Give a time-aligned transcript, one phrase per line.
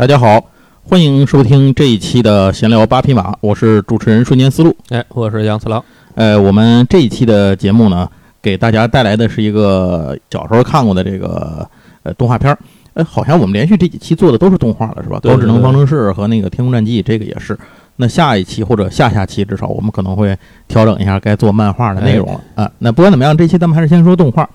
[0.00, 0.42] 大家好，
[0.82, 4.74] 欢迎收听这一期的闲聊八匹马，我是主持人瞬间思路。
[4.88, 5.84] 哎，我是杨次郎。
[6.14, 8.08] 呃，我们这一期的节目呢，
[8.40, 11.68] 给大家带来的是一个小时候看过的这个
[12.02, 12.58] 呃动画片儿。
[12.94, 15.18] 哎，好像我们连续这几期做的都是动画了，是吧？
[15.20, 17.58] 对高智能方程式和那个天空战记，这个也是。
[17.96, 20.34] 那下一期或者下下期，至少我们可能会
[20.66, 22.72] 调整一下该做漫画的内容了啊。
[22.78, 24.48] 那不管怎么样，这期咱们还是先说动画。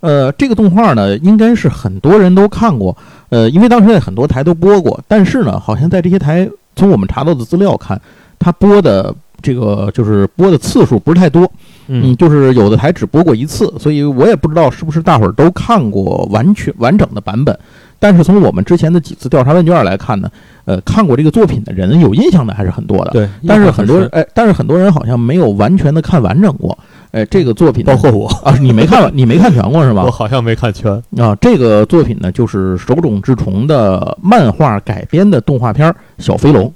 [0.00, 2.96] 呃，这个动画呢，应该是很多人都看过，
[3.30, 8.00] 呃，因为当时在很多台都播过，但是呢，好像在这些台，从我们查到的资料看，
[8.38, 11.50] 它播的这个就是播的次数不是太多，
[11.88, 17.58] 嗯，就是有的台只播过一次，所以我也不知道是不是大伙儿都看过完全完整的版本。
[18.00, 20.30] 但是从我们之前的几次调查问卷来看呢，
[20.66, 23.10] 呃，看过这个作品的人有印象的还是很多的。
[23.10, 26.78] 对，但是很多人人哎，但是很多人好像没有完全的看完整过。
[27.10, 30.10] 哎，这个作品包括我，啊，你没看完，你没看全过是吧 我？
[30.10, 30.92] 好像没看全。
[31.16, 36.66] 啊，这个作品呢，就是手冢治虫的漫画改编的动画片儿《小飞龙》。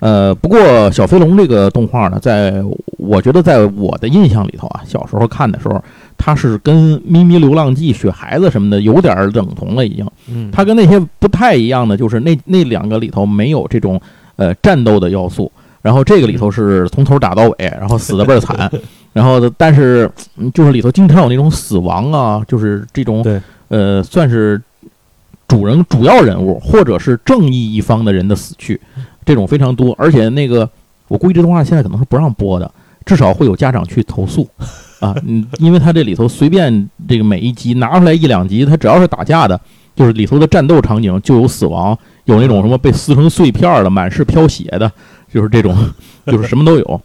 [0.00, 2.62] 呃，不过小飞龙这个动画呢，在
[2.96, 5.82] 我觉得在我的印象里头啊，小时候看的时候，
[6.16, 10.04] 它是跟《咪咪流浪记》《雪孩子》什么的有点儿等同了已经。
[10.28, 14.00] 嗯它跟那些不太一样的，就是那那两个里头没有这种
[14.34, 15.50] 呃战斗的要素，
[15.82, 18.70] 然后这个里头是从头打到尾， 然后死的倍儿惨，
[19.12, 23.24] 然后但是嗯就是里头经常有那种死亡啊，就是这种
[23.68, 24.60] 呃算是
[25.46, 28.80] 主人主要人物或者是正义一方的人的死去，
[29.24, 30.68] 这种非常多，而且那个
[31.08, 32.70] 我估计这动画现在可能是不让播的，
[33.06, 34.48] 至少会有家长去投诉。
[35.00, 39.58] 啊，嗯，因为他这里头随便这个每一集拿出来一两集，他只要是打架的，
[39.94, 44.90] 就是里头的战斗场景就有死亡，有那种什么被撕成碎片儿的，满是飘血的，
[45.32, 45.92] 就是这种，
[46.26, 47.02] 就是什么都有。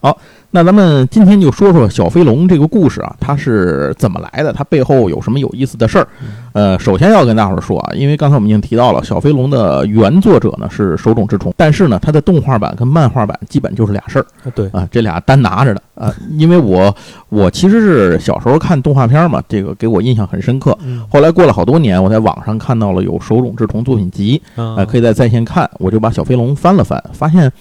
[0.00, 0.18] 好，
[0.52, 4.52] 那咱们今天就说说小飞龙这个故事啊，它是怎么来的？
[4.52, 6.08] 它背后有什么有意思的事儿？
[6.52, 14.26] 呃，首先要跟大伙儿说啊，因为刚才我们已经提到了，小飞龙的原作者呢是手冢治虫，但是呢，它的动画版跟漫画版基本就是俩事儿。
[14.52, 16.92] 对，啊，这俩单拿着的啊，因为我
[17.28, 20.76] 我其实是小时候看动画片嘛，这个给我印象很深刻。
[20.82, 27.52] 嗯后来过了好多年，我在网上看到了有手冢治虫作品集，啊呃，可以在在线看，我就把小飞龙翻了翻，发现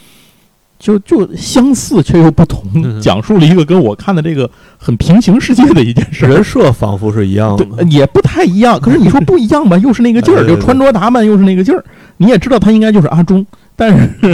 [0.80, 6.30] 就就相似却又不同，嗯讲述了一个跟我看的这个很平行世界的一件事儿。
[6.30, 7.66] 人设仿佛是一样，的。
[7.78, 8.80] 呃也不太一样。
[8.80, 11.84] 可是你说不一样吧，又是那个劲儿，就穿着打扮又是那个劲儿。
[12.18, 13.46] 你也知道他应该就是阿忠，
[13.76, 14.34] 但是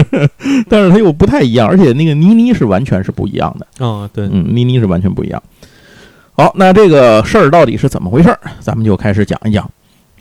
[0.69, 3.85] 但是他又不太一样，而且那个妮妮是完全是不一样的。
[3.85, 5.41] 啊，对，嗯，妮妮是完全不一样。
[6.33, 8.39] 好，那这个事儿到底是怎么回事儿？
[8.59, 9.67] 咱们就开始讲一讲。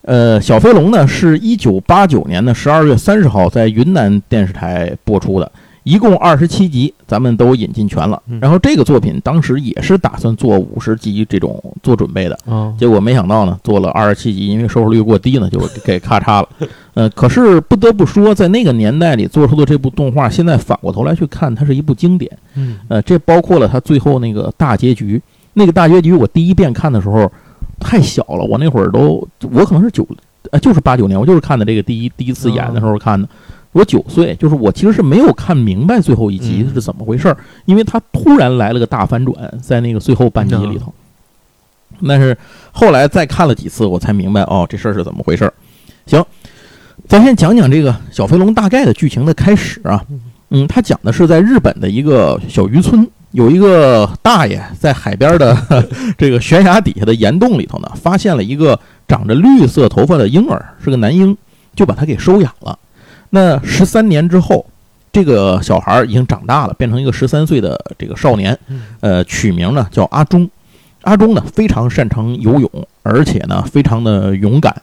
[0.03, 5.51] 呃，小飞龙呢是一九八九年的十二月三十号在云南电视台播出的，
[5.84, 8.41] 一共二十七集，咱们都引进全了嗯。
[8.41, 16.49] 然后这个作品当时也是打算做五十集这种做准备的，啊，结果没想到呢，做了二十七集，因为收视率过低呢，就给咔嚓了。
[16.94, 22.31] 呃，可是不得不说，在那个年代里做出的这部动画，现在反过头来去看，它是一部经典。
[22.55, 25.21] 嗯呃，这包括了它最后那个大结局。
[25.56, 27.31] 那个大结局，我第一遍看的时候
[27.78, 30.05] 太小了，我那会儿都，我可能是九，
[30.50, 33.28] 呃，就是八九年，我就是看的这个第一第一次演的时候看的。
[33.75, 40.95] 我九岁，就是我其实是没有看明白最后一集嗯是怎么回事儿，因为他突然来了个大反转，在那个最后半集里头。
[42.07, 42.37] 但是
[42.71, 45.53] 后来再看了几次，我才明白哦，这事儿是怎么回事儿。
[46.07, 46.25] 行，
[47.09, 50.05] 咱先讲讲这个小飞龙大概的剧情的开始啊。
[50.51, 55.85] 嗯，他讲的是在日本的一个小渔村，有一个大爷在海边的
[56.17, 58.79] 这个悬崖底下的岩洞里头呢，发现了一个
[59.09, 61.37] 长着绿色头发的婴儿，是个男婴，
[61.75, 62.79] 就把他给收养了。
[63.35, 64.65] 那十三年之后，
[65.13, 70.49] 这个小孩儿已经长大了，变成一个十三岁的这个少年，嗯呃，取名呢叫阿忠。
[71.03, 72.71] 阿忠呢非常擅长游泳，
[73.03, 74.83] 而且呢非常的勇敢。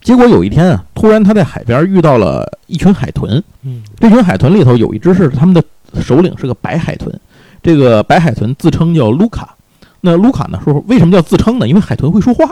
[0.00, 5.60] 结果有一天啊，突然他在海边遇到了一群海豚，嗯这群海豚里头有一只是他们的
[6.00, 7.12] 首领是个白海豚，
[7.60, 9.56] 这个白海豚自称叫卢卡。
[10.02, 11.66] 那卢卡呢说为什么叫自称呢？
[11.66, 12.48] 因为海豚会说话，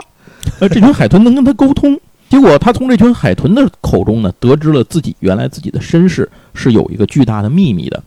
[0.59, 1.97] 呃，这群海豚能跟他沟通。
[2.29, 8.03] 结果他从这群海豚的口中呢，得知了自己原来自己的身世是有一个巨大的秘密的。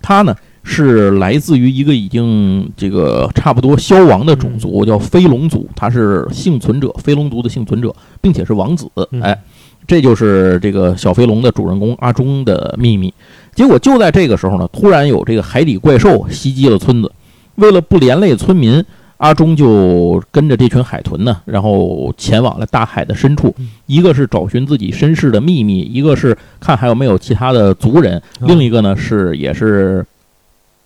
[0.00, 8.88] 他呢是来自于一个已经这个差不多消亡的种族，叫飞龙族，他是幸存者，飞龙族的幸存者，并且是王子。
[8.94, 9.38] 嗯哎，
[9.86, 13.12] 这就是这个小飞龙的主人公阿忠的秘密。
[13.54, 17.12] 结果就在这个时候呢，突然有这个海底怪兽袭击了村子。
[17.56, 18.84] 为了不连累村民，
[19.18, 23.54] 阿忠就跟着这群海豚呢，然后前往了大海的深处。
[23.86, 30.04] 一个是找寻自己身世的秘密，一个是看还有没有其他的族人，嗯另一个呢是也是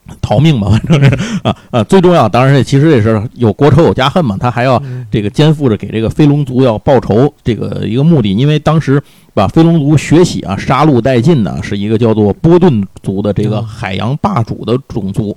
[0.22, 1.38] 逃命嘛，反正是。
[1.42, 5.06] 啊啊，最重要，当然其实也是有国仇有家恨嘛，他还要嗯。
[5.10, 9.02] 这个肩负着给这个飞龙族要报仇这个一个目的，因为当时
[9.32, 15.36] 把飞龙族血洗啊，杀戮殆尽呢，是一个叫做波顿族的这个嗯海洋霸主的种族。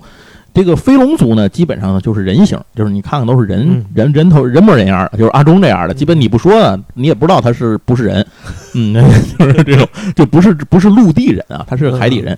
[0.54, 3.84] 这个飞龙族呢，基本上呢就是人形，就是你看看都是人、嗯。
[3.94, 8.26] 人人头人模人样的，就是阿忠这样的，基本你不说呢，你也不知道他是不是人，
[8.74, 8.94] 嗯，
[9.38, 12.36] 就是这种，就不是不是陆地人啊，他是海底人。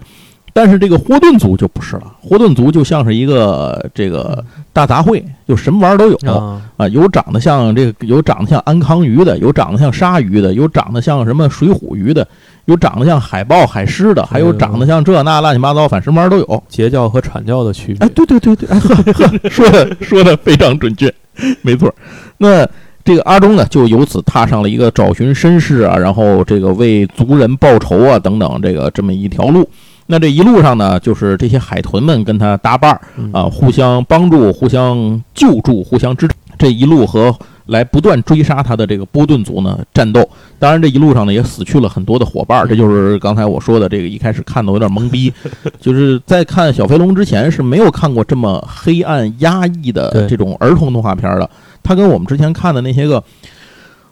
[0.56, 6.16] 但是这个霍顿族就不是了，霍顿族就像是一个这个大杂烩，就什么玩意儿都有。
[6.32, 12.25] 啊，啊，有长得像这个，有长得像安康鱼的，有长得像鲨鱼的，有长得像什么水虎鱼的，
[12.66, 16.62] 有长得像海豹、海狮的，还有长得像这那乱七八糟，反正什么玩意儿都有。
[16.69, 18.11] 截教和阐教的区别哎，。
[18.14, 21.12] 对对对对，哎呵呵， 说的说的非常准确，
[21.62, 21.94] 没错。
[22.38, 22.66] 那
[23.05, 29.69] 这个阿忠呢，就由此踏上了一个找寻身世啊，然后这个为族人报仇啊等等这个这么一条路。
[30.06, 36.34] 那这一路上呢，就是这些海豚们跟他搭伴儿嗯啊，互相帮助、互相救助、互相支持。
[36.56, 37.34] 这一路和
[37.66, 40.28] 来不断追杀他的这个波顿族呢战斗。
[40.58, 45.32] 当然，这一路上呢也死去了很多的伙伴儿，这就是刚才我说的这个一开始看的有点懵逼，
[45.81, 51.49] 就是在看小飞龙之前是没有看过这么黑暗压抑的这种儿童动画片儿的。
[51.82, 53.22] 它跟我们之前看的那些个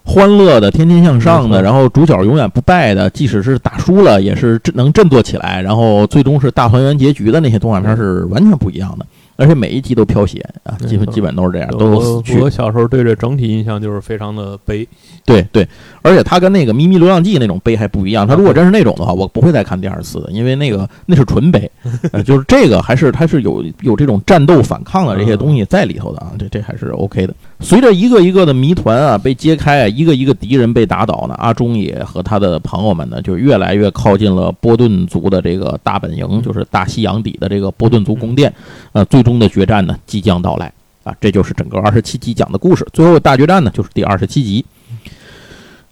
[0.04, 9.06] 欢乐的、天天向上的，然后主角永远不败的，即使是打输了也是振能振作起来，然后最终是大团圆结局的那些动画片儿是完全不一样的。
[9.37, 12.38] 而且每一集都飘血啊，基本基本都是这样，都去。
[12.38, 14.87] 我小时候对这整体印象就是非常的悲。
[15.25, 15.67] 对对，
[16.02, 18.26] 而且它跟那个《咪咪流浪记》那种悲还不一样。
[18.26, 21.70] 它如果真是那种的话，我不会再看第二次的，因为那个那是纯悲，
[22.12, 27.35] 呃，就是这个还是它是有有这种战斗反抗的这些东西在里头的啊，这这还是 OK 的。
[27.62, 38.53] 随着一个一个的谜团啊被揭开啊，一个一个敌人被打倒呢，阿忠也和他的朋友们呢就越来越靠近了波顿族的这个大本营，就是大西洋底的这个波顿族宫殿。
[38.93, 40.73] 呃，最终的决战呢即将到来
[41.05, 42.87] 啊，这就是整个二十七集讲的故事。
[42.93, 44.64] 最后大决战呢就是第二十七集。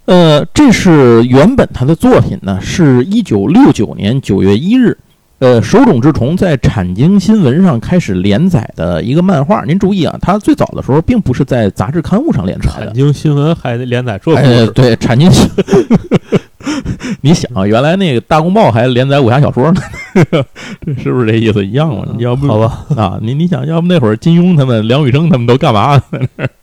[0.07, 4.99] 呃，这是原本他的作品呢，是一九六九年九月一日，
[5.41, 9.65] 呃，手冢治虫在产经新闻上开始连载的一个漫画。
[9.65, 15.49] 您注意啊，他最早的时候并不是在杂志刊物上连载的产，经新闻还连载这故哎，对，产经新。
[17.23, 19.81] 你想啊，原来那个大公报还连载武侠小说呢，
[20.85, 22.07] 这 是不是这意思一样嘛？
[22.19, 25.99] 要不好吧，啊，你你想要不那会儿金庸他们、梁羽生他们都干嘛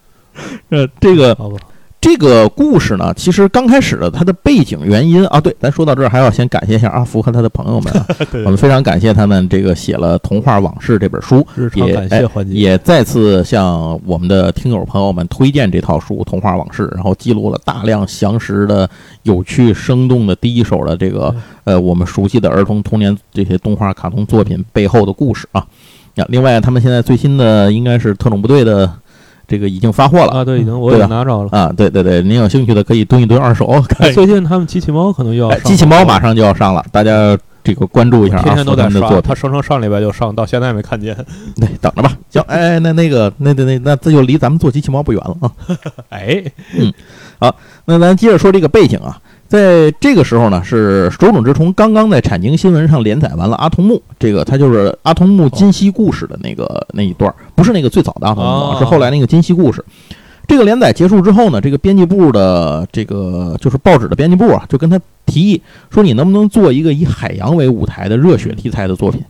[0.69, 1.57] 呃，这个好吧，
[1.99, 8.05] 这个故事呢，其实刚开始的它的背景原因啊，对，咱说到这儿还要先感谢一下阿福和他的朋友们啊，
[8.45, 18.87] 我们非常感谢他们这个写了《童话往事》这本书，也感谢环节，也再次向我们的听友朋友们推荐这套书《童话往事》，然后记录了大量详实的、
[19.23, 25.65] 有趣、生动的第一手的这个呃我们熟悉的儿童童年这些动画卡通作品背后的故事啊。
[26.15, 28.91] 呀，另外他们现在最新的应该是特种部队的
[29.47, 31.49] 这个已经发货了啊，对，已经我也拿着了。
[31.51, 33.81] 啊，对对对，您有兴趣的可以蹲一蹲二手
[34.13, 39.35] 最近他们机器猫可能又要机器猫马上就要上了，大家这个关注一下天天都在刷，他们的作品他。
[39.35, 41.15] 声称上礼拜就上，到现在没看见。
[41.55, 42.11] 对，等着吧。
[42.29, 45.51] 行，哎，那那个，那那那那这就离咱们做机器猫不远了啊。
[46.09, 46.43] 哎，
[46.77, 46.93] 嗯，
[47.39, 59.83] 好那咱接着说这个背景啊，在这个时候呢，是手冢治虫刚刚在产经新闻上连载完了阿童木，这个他就是阿童木今昔故事的那个那一段，不是那个最早的阿童木是后来那个今昔故事。
[60.47, 69.21] 这个连载结束之后呢，这个编辑部的这个就是报纸的编辑部啊，就跟他提议说，你能不能做一个以海洋为舞台的热血题材的作品？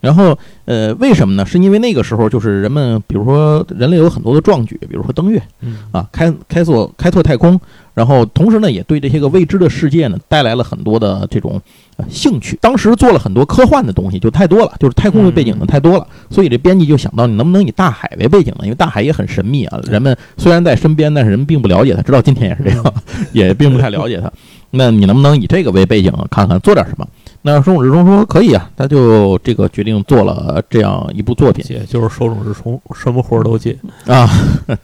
[0.00, 1.44] 然后，呃，为什么呢？
[1.44, 7.60] 是因为那个时候就是人们，比如说人类有很多的壮举，比如说登月，嗯啊，开开拓开拓太空，
[7.92, 11.60] 然后同时呢，也对这些个未知的世界呢带来了很多的这种
[11.98, 12.58] 呃兴趣。
[12.62, 18.60] 当时做了很多科幻的东西，就太多了，就是太空的背景呢太多了，所以这编辑就想到，你能不能以大海为背景呢？
[18.62, 22.94] 因为大海也很神秘啊，人们虽然在身边，但是人们并不了解它，直到今天也是这样，
[23.32, 24.32] 也并不太了解它。
[24.70, 27.06] 那你能不能以这个为背景，看看做点什么？
[27.42, 34.28] 那手冢治虫说可以啊，他就这个决定做了这样一部作品接就是手冢治虫，什么活儿都接，啊，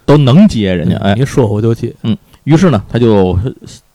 [0.04, 1.92] 都能接人家哎，你说我就接。
[2.02, 3.36] 嗯于是呢，他就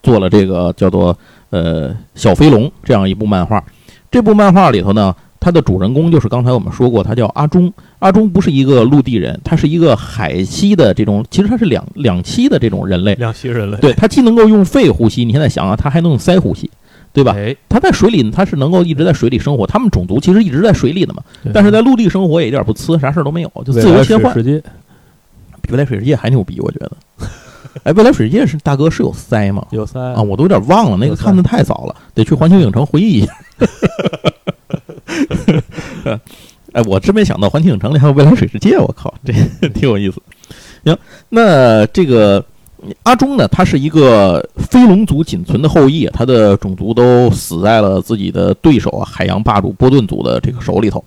[0.04, 1.18] 做了这个叫做
[1.52, 3.64] 呃小飞龙这样一部漫画。
[4.12, 7.72] 这部漫画里头呢，它的主人公就是刚才我们说过，他叫阿忠。
[8.00, 13.16] 阿忠不是一个陆地人，他是一个海栖的这种，其实他是两两栖的这种人类。
[13.16, 16.70] 两栖人类，对，他既能够用肺呼吸，你现在想啊，他还能用鳃呼吸。
[17.14, 17.34] 对吧？
[17.36, 19.68] 哎，它在水里，它是能够一直在水里生活。
[19.68, 21.22] 他们种族其实一直在水里的嘛，
[21.54, 24.34] 但是在陆地生活也一点不呲，啥事儿都没有，就自由切换。
[25.62, 26.92] 比未来水世界还牛逼，我觉得。
[27.84, 29.66] 哎，未来水世界是大哥是有腮吗？
[29.72, 33.34] 有腮啊，我都有点忘了，那个看的太早了，得去环球影城回忆一下。
[36.74, 39.34] 哎，我真没想到环球影城里还有未来水世界，我靠，这
[39.70, 40.22] 挺有意思。
[40.84, 40.98] 行，
[41.30, 42.44] 那这个
[43.04, 51.04] 阿忠呢，他是一个飞龙族仅存的后裔，他的种族都死在了自己的对手啊海洋霸主波顿族的这个手里头。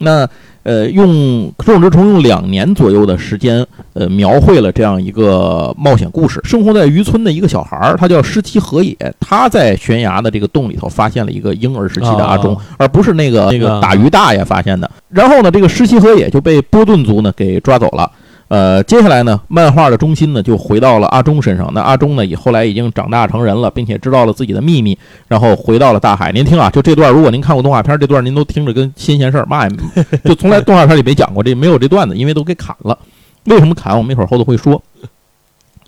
[0.00, 0.28] 那
[0.62, 6.40] 呃，用手冢治虫用两年左右的时间，呃，描绘了这样一个冒险故事。
[6.44, 14.88] 生活在渔村的一个小孩儿，他叫失七和野，他在悬崖的这个洞里头发现了一个婴儿时期的阿忠，啊而不是那个那个啊打鱼大爷发现的。
[15.08, 18.10] 然后呢，这个失七和野就被波顿族呢给抓走了。
[18.48, 21.70] 呃，接下来呢，漫画的中心呢就回到了阿忠身上。
[21.74, 26.32] 那阿忠呢，也后来已经长大成人了，并且知道了自己的秘密，然后回到了大海。
[26.32, 29.76] 您听啊，就这段，如果您看过动画片，这段您都听着跟新鲜事儿，嘛也
[30.24, 32.98] 就从来动画片里没讲过这没有这段子，因为都给砍了。
[33.44, 33.96] 为什么砍？
[33.96, 34.82] 我们一会儿后头会说。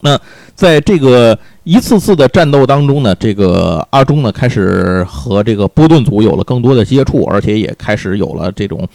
[0.03, 0.19] 那
[0.55, 8.87] 在这个一次次的战斗当中呢，这个阿忠呢开始和这个波顿族有了更多的接触，而且也开始有了这种，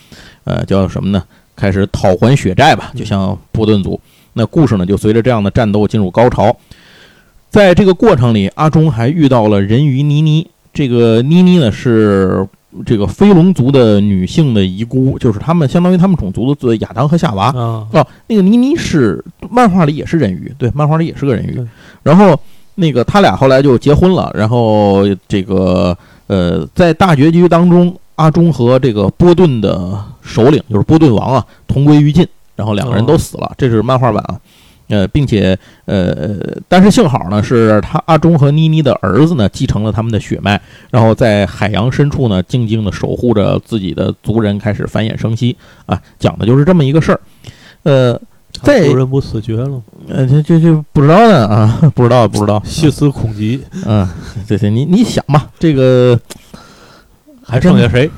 [0.44, 1.24] 呃，叫什么呢？
[1.56, 4.00] 开始讨还血债吧，就像波顿族。
[4.34, 6.56] 那故事呢，就随着这样的战斗进入高潮。
[7.50, 10.46] 在这个过程里，阿忠还遇到了人鱼妮妮。
[10.74, 12.46] 这个妮妮呢是
[12.86, 17.46] 这个飞龙族的女性的遗孤，就是他们相当于他们种族的亚当和夏娃。
[17.46, 21.66] 啊，哦，那个妮妮是漫画里也是人鱼，对，漫画里也是个人鱼。
[22.04, 22.38] 然后
[22.76, 25.98] 那个他俩后来就结婚了，然后这个
[26.28, 34.40] 呃，在大结局当中，阿忠和这个波顿的首领就是波顿王啊同归于尽，然后两个人都死了，这是漫画版啊。
[34.88, 36.36] 呃，并且呃，
[36.68, 47.20] 但是幸好呢，是他阿忠和妮妮的儿子呢继承了他们的血脉，然后在海洋深处呢静静的守护着自己的族人，开始繁衍生息啊，讲的就是这么一个事儿。
[47.82, 48.22] 呃，
[48.62, 49.82] 在族人不死绝了吗？
[50.08, 54.08] 呃，这这这不知道呢啊， 不知道不知道，细思恐极，嗯，
[54.48, 56.20] 对对，你你想吧，这个
[57.60, 58.10] 还剩下谁？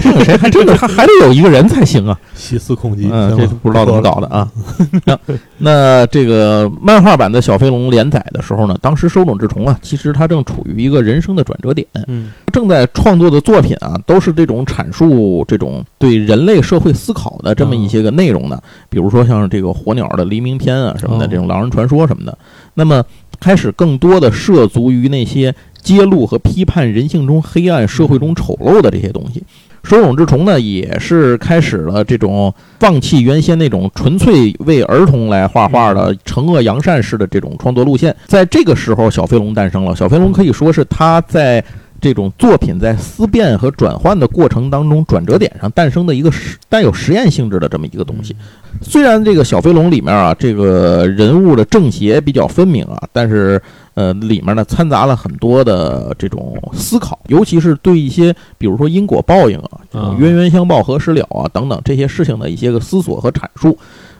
[0.00, 4.48] 剩下谁还真的还还得有一个人才行啊，细思恐极，嗯，这不知道怎么搞的啊。
[5.04, 5.18] 那
[5.58, 22.38] 那这个漫画版的小飞龙连载的时候呢，当时手冢治虫啊，其实他正处于一个人生的转折点，嗯，正在创作的作品啊，都是这种阐述这种对人类社会思考的这么一些个内容的，比如说像这个火鸟的黎明篇啊什么的，哦这种狼人传说什么的。
[22.74, 23.04] 那么
[23.40, 29.40] 开始更多的涉足于那些揭露和批判人性中黑暗、社会中丑陋的这些东西。
[29.84, 38.16] 手冢治虫呢，也是开始了这种放弃原先那种纯粹为儿童来画画的惩恶扬善式的这种创作路线。
[38.26, 39.94] 在这个时候，小飞龙诞生了。
[39.94, 41.62] 小飞龙可以说是他在
[42.00, 48.34] 这种作品在思辨和转换的过程当中转折点上诞生的一个实带有实验性质的这么一个东西。
[48.80, 53.60] 虽然这个小飞龙里面啊，这个人物的正邪比较分明啊，但是
[53.94, 63.76] 呃，里面呢掺杂了很多的这种思考，尤其是对一些比如说因果报应啊、这种啊冤冤相报何时了啊等等这些事情的一些个思索和阐述。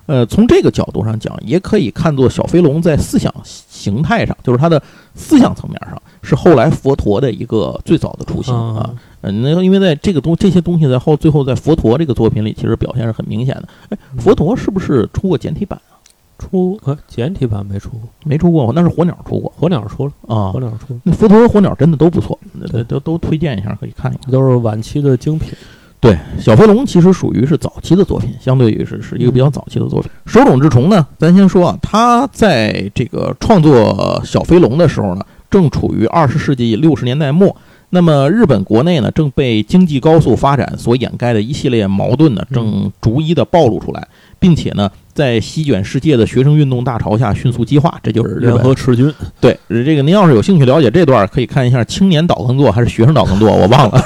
[0.06, 4.80] 呃，从这个角度上讲，也可以看作小飞龙在思想形态上，就是他的
[5.14, 8.90] 思想层面上，是后来佛陀的一个最早的雏形啊。
[9.22, 13.68] 嗯，那因为在这个东这些东西在后最后在佛陀这个作品里，其实表现是很明显的。
[13.88, 15.93] 哎，佛陀是不是出过简体版啊？
[16.38, 20.60] 出呃简体版没出过，没出过，那是火鸟出过火鸟出了，啊火。
[20.60, 24.32] 鸟出了，那佛陀和火鸟真的都不错，那对都都推荐一下，可以看一看。
[24.32, 25.52] 都是晚期的精品。
[26.00, 30.10] 对，小飞龙其实属于是早期的作品，相对于是是一个比较早期的作品。
[30.26, 37.56] 手冢治虫呢，咱先说啊，他在这个创作小飞龙的时候呢，正处于二十世纪六十年代末。
[37.88, 44.06] 那么日本国内呢，正被经济高速发展所掩盖的一系列矛盾呢，正逐一的暴露出来，
[44.38, 47.98] 并且呢，在席卷世界的学生运动大潮下迅速激化。
[48.02, 54.04] 这就是日联本合赤军，对，这个您要是有兴趣了解这段，可以看一下青年导耕作还是学生导耕作，我忘了，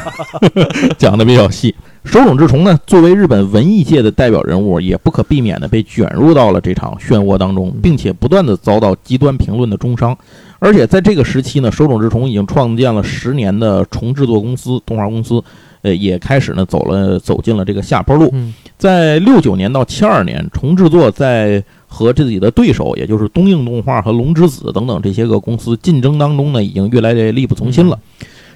[0.99, 1.75] 讲的比较细。
[2.05, 10.17] 手冢治虫呢，作为日本文艺界的代表人物，也不可避免的被卷入到了这场漩涡当中，并且不断的遭到极端评论的中伤。
[10.59, 15.43] 而且在这个时期呢，手冢治虫已经创建了十年的重制作公司动画公司，
[15.83, 18.31] 呃，也开始呢走了走进了这个下坡路。
[18.33, 27.99] 嗯在六九年到七二年，重制作在和自己的对手，也就是东映动画和龙之子等等这些个公司竞争当中呢，已经越来越力不从心了。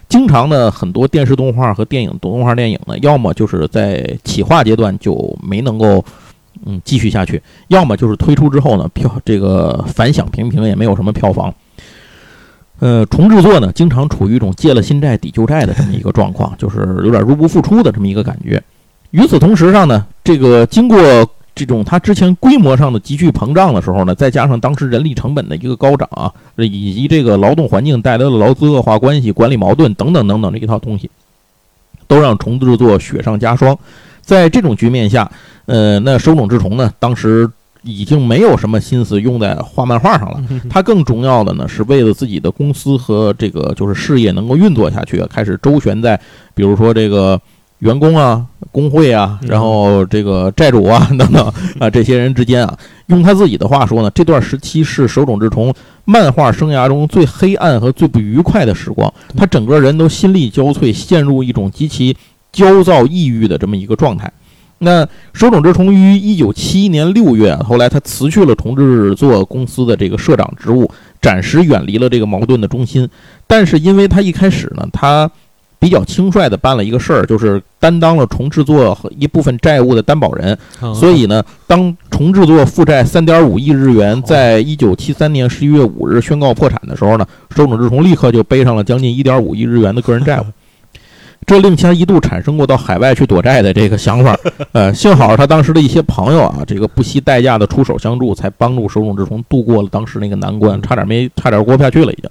[0.09, 6.05] 经常呢，很多电视动画和电影动画电影呢，要么就是在企划阶段就没能够
[6.65, 11.53] 嗯继续下去，要么就是推出之后呢，票这个反响平平，也没有什么票房。
[12.83, 18.61] 呃，重制作呢，经常处于一种借了新债抵旧债的这么一个状况，就是有点入不敷出的这么一个感觉。
[19.13, 20.99] 与此同时上呢，这个经过
[21.55, 31.09] 这种它之前规模上的急剧膨胀的时候呢，再加上当时人力成本的一个高涨啊，以及这个劳动环境带来的劳资恶化关系、管理矛盾等等等等这一套东西，
[32.09, 33.79] 都让重制作雪上加霜。
[34.23, 35.31] 在这种局面下，
[35.67, 37.49] 呃，那手冢治虫呢，当时。
[37.83, 40.43] 已经没有什么心思用在画漫画上了。
[40.71, 46.19] 他更重要的呢，是为了自己的公司和这个就是事业能够运作下去，开始周旋在，
[46.55, 47.41] 比如说这个
[47.81, 52.79] 员工啊、工会啊，然后这个债主啊等等啊这些人之间啊。
[53.07, 55.75] 用他自己的话说呢，这段时期是手冢治虫
[56.05, 59.13] 漫画生涯中最黑暗和最不愉快的时光。
[59.37, 62.17] 他整个人都心力交瘁，陷入一种极其
[62.53, 64.33] 焦躁、抑郁的这么一个状态。
[64.85, 73.09] 那手冢治虫于一九七一年六月，后来他辞去了重制作公司的这个社长职务，暂时远离了这个矛盾的中心。
[73.47, 75.31] 但是，因为他一开始呢，他
[75.79, 80.59] 比较轻率的办了一个事儿，就是担当了重制作和一部分债务的担保人。
[80.95, 90.45] 所以呢，当重制作负债三点五亿日元，在一九七三年十一月五日宣告破产的时候呢，手冢治虫立刻就背上了将近一点五亿日元的个人债务。
[91.45, 94.39] 这令他一度产生过到海外去躲债的这个想法，
[94.73, 102.31] 呃，幸好他当时的一些朋友啊，这个不惜代价的出手相助，才帮助手冢治虫度过了当时那个难关，差点没差点过不下去了，已经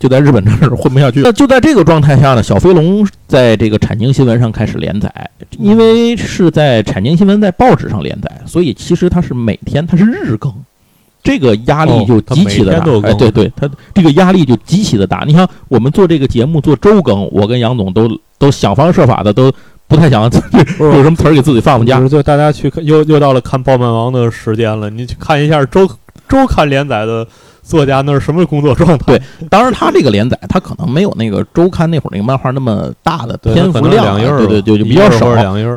[0.00, 1.20] 就在日本这儿混不下去。
[1.20, 5.12] 那就在这个状态下呢，小飞龙在这个产经新闻上开始连载，
[5.58, 10.52] 因为是在产经新闻在报纸上连载，所以其实它是每天它是日更，
[11.22, 12.86] 这个压力就极其的大。
[13.02, 15.24] 哎，对对，他这个压力就极其的大。
[15.26, 18.08] 你看，我们做这个节目做周更，我跟杨总都。
[18.38, 19.52] 都想方设法的，都
[19.86, 20.22] 不太想
[20.78, 22.00] 有什么词儿给自己放放假。
[22.08, 25.88] 就大家去看，又又到了看《爆漫王》的时间了，你去看一下周
[26.28, 27.26] 周刊连载的。
[27.68, 29.04] 作家那是什么工作状态？
[29.18, 35.28] 对，当然他这个连载，他可能没有那个周刊那会儿那个漫画那么大的篇幅量，对对对，就比较少。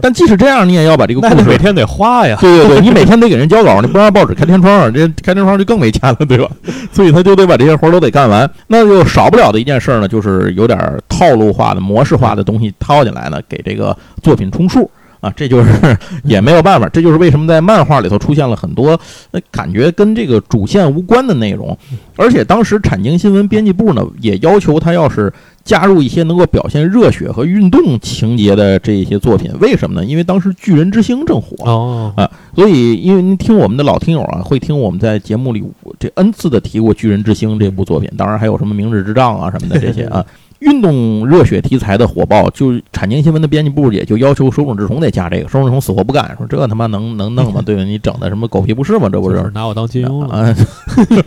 [0.01, 2.37] 但即使这样，你也要把这个故事每天得花呀。
[2.39, 6.47] 对对对， 你每天得给人交稿，你不让报纸开天窗，这开天窗就更没钱了，对吧？
[6.93, 8.49] 所以他就得把这些活都得干完。
[8.67, 14.89] 那就少不了的一件事呢，就是有点套路化的、模式化的东西套进来呢，给这个作品充数。
[15.21, 15.71] 啊，这就是
[16.25, 18.99] 也没有办法，这就是为什么在漫画里头出现了很多
[19.31, 21.77] 那感觉跟这个主线无关的内容，
[22.17, 25.31] 而且当时产经新闻编辑部呢也要求他要是
[25.63, 30.03] 加入一些能够表现热血和运动情节的这一些作品，为什么呢？
[30.03, 35.63] 因为当时《巨人之星》正火哦啊，所以因为您听我们的老听友啊，会听我们在节目里
[35.99, 40.25] 这 N 次的提过《巨人之星》这部作品，当然还有什么《明日之杖》啊什么的这些啊。
[40.61, 47.63] 运动热血题材的火爆，就产经新闻的编辑部也就要求手冢治虫得加这个，手冢治虫死活不干，说这他妈能能弄吗？
[47.65, 47.83] 对吧？
[47.83, 49.09] 你整的什么狗屁不是吗？
[49.11, 50.55] 这不 是拿我当金庸了？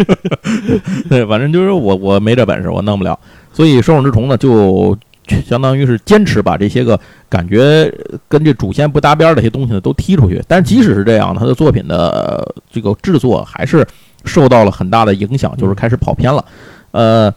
[1.11, 3.19] 对，反正就是我我没这本事，我弄不了。
[3.53, 4.97] 所以手冢治虫呢，就
[5.45, 7.93] 相当于是坚持把这些个感觉
[8.29, 10.41] 跟这主线不搭边的一些东西呢都踢出去。
[10.47, 13.85] 但即使是这样，他的作品的这个制作还是
[14.25, 16.45] 受到了很大的影响，就是开始跑偏了。
[16.93, 17.35] 呃。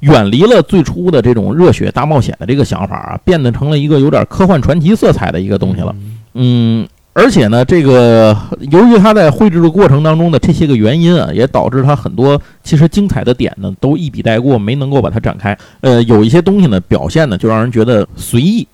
[0.00, 5.94] 远离了最初的这种热血大冒险的这个想法啊，变得成了一个有点科幻传奇色彩的一个东西了。
[6.34, 8.36] 嗯，而且呢，这个
[8.70, 15.56] 由于他在绘制的过程当中的这些个原因啊，也导致他很多其实精彩的点呢都一笔带过，没能够把它展开。
[15.80, 18.66] 呃，有一些东西呢表现呢就让人觉得随意。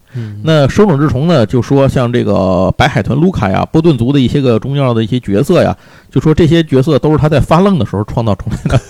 [0.43, 5.77] 那手冢治虫呢，就说像这个白海豚卢卡呀、波顿族的一些个重要的一些角色呀，
[6.11, 8.81] 就说这些角色都是他在发愣的时候创造出来的。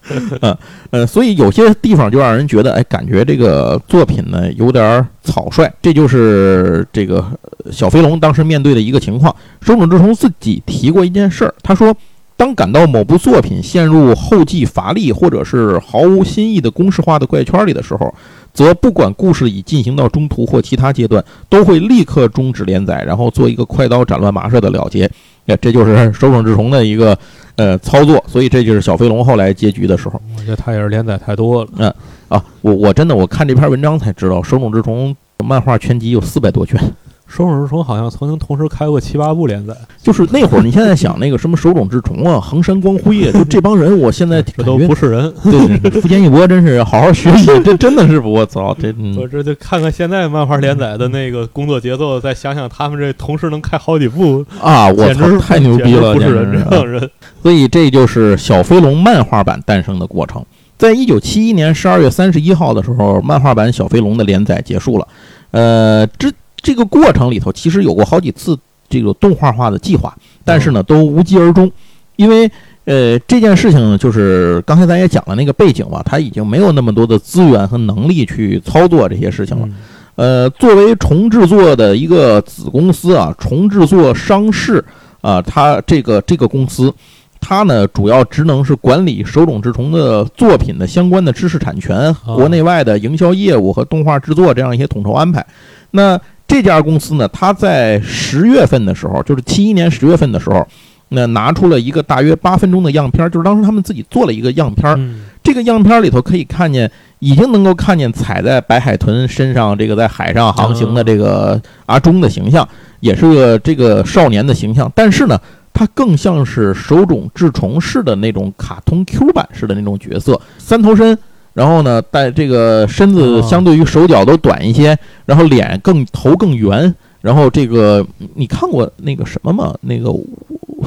[0.40, 0.56] 嗯
[0.90, 5.70] 呃，所以有些地方就让人觉得，哎，感觉这个作品呢有点草率。
[5.82, 7.24] 这就是这个
[7.70, 9.34] 小飞龙当时面对的一个情况。
[9.60, 11.94] 手冢治虫自己提过一件事儿，他说，
[12.38, 18.14] 当感到某部作品陷入后继乏力或者是毫无新意的公式化的怪圈里的时候。
[18.54, 25.08] 则不管故事已进行到中途或其他阶段，都会立刻终止连载，然后做一个快刀斩乱麻似的了结。
[25.46, 27.16] 哎，这就是手冢治虫的一个
[27.54, 28.24] 呃操作。
[28.26, 30.20] 所以这就是小飞龙后来结局的时候。
[30.36, 31.70] 我觉得他也是连载太多了。
[31.76, 31.94] 嗯
[32.28, 36.80] 啊，我我真的我看这篇文章才知道，手冢治虫漫画全集有四百多卷。
[37.28, 45.32] 手冢治虫好像曾经同时开过七八部连载，就是那会儿，你现在想那个什么手冢治虫啊、横山光辉啊，就这帮人，我现在 这都不是人。
[45.44, 57.10] 对，福建一博真是好好学习， 这真的是我操，这我这就看看现在漫画连载的那个工作节奏，再想想他们这同时能开好几部啊，我操，太牛逼了，不是人这样人。
[57.42, 60.42] 所以这就是小飞龙漫画版诞生的过程。
[60.78, 65.06] 在一九七一年十二月三十一号的时候，漫画版小飞龙的连载结束了。
[65.50, 66.32] 呃，之。
[66.60, 71.70] 这个过程里头其实有过好几次这个动画化的计划，但是呢都无疾而终，
[72.16, 72.50] 因为
[72.84, 79.66] 呃，这件事情，就是刚才咱也讲了那个背景嘛，他已经没有那么多的资源和能力去操作这些事情了。
[79.66, 79.74] 嗯
[80.18, 84.84] 呃，作为重制作的一个子公司啊，重制作商事
[85.20, 86.92] 啊，它这个这个公司，
[87.40, 95.46] 它呢主要职能是管理手冢治虫的作品的相关的知识产权、国内外的营销业务和动画制作这样一些统筹安排。
[95.92, 100.66] 那这家公司呢，它在十月份的时候，就是七一年十月份的时候，
[101.10, 104.92] 那拿出了一个大约八分钟的样片，就是当时他们自己做了一个样片。
[104.96, 112.68] 嗯这个样片里头可以看见，已经能够看见踩在白海豚身上这个在海上航行的这个阿忠的形象，
[113.00, 114.90] 也是个这个少年的形象。
[114.94, 115.40] 但是呢，
[115.72, 121.16] 它更像是手冢治虫式的那种卡通 Q 版式的那种角色，三头身。
[121.58, 123.42] 然后呢，但这个身子哦。
[123.42, 129.74] 相对于手脚都短一些，然后脸更头更圆，然后这个你看过那个什么吗？
[129.80, 130.14] 那个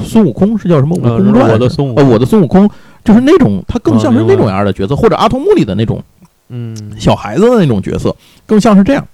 [0.02, 2.70] 孙悟空是叫什么《悟呃空传》我的孙悟呃，空我的孙悟空。
[3.04, 6.02] 就是那种，他更像是那种样的角色，或者阿童木里的那种
[6.48, 6.74] 嗯。
[6.98, 9.06] 小孩子的那种角色，更像是这样。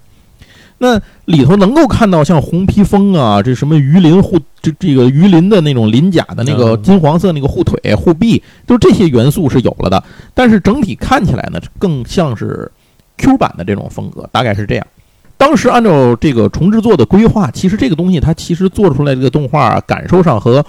[0.78, 10.02] 那里头能够看到像红披风啊，这什么鱼鳞护这这个鱼鳞的那种鳞甲的那个嗯金黄色那个护腿护臂，就这些元素是有了的。
[10.34, 12.70] 但是整体看起来呢，更像是
[13.16, 14.86] Q 版的这种风格，大概是这样。
[15.36, 20.64] 当时按照这个重制作的规划，其实这个东西它其实做出来这个动画啊感受上和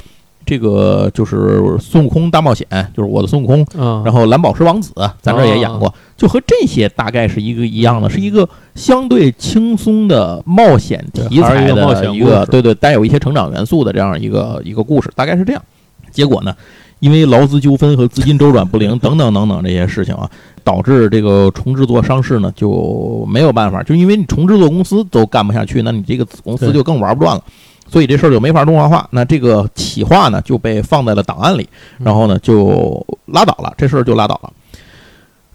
[0.50, 2.66] 这个就是孙悟空大冒险，
[2.98, 15.62] 就是我的孙悟空，啊，然后蓝宝石王子，咱这也演过，就和这些大概是一个一样的，是一个相对轻松的冒险题材的一个对对带有一些成长元素的这样一个一个故事，大概是这样。
[16.10, 16.56] 结果呢，
[16.98, 20.28] 因为劳资纠纷和资金周转不灵等等等等这些事情啊，
[20.64, 27.44] 导致这个重制作上市呢就没有办法，就因为你重制作公司都干不下去，那你这个子公司就更玩不转了。
[27.90, 34.54] 所以这事儿就没法动画化，那这个企划呢就被放在了档案里，然后呢就拉倒了，这事儿就拉倒了。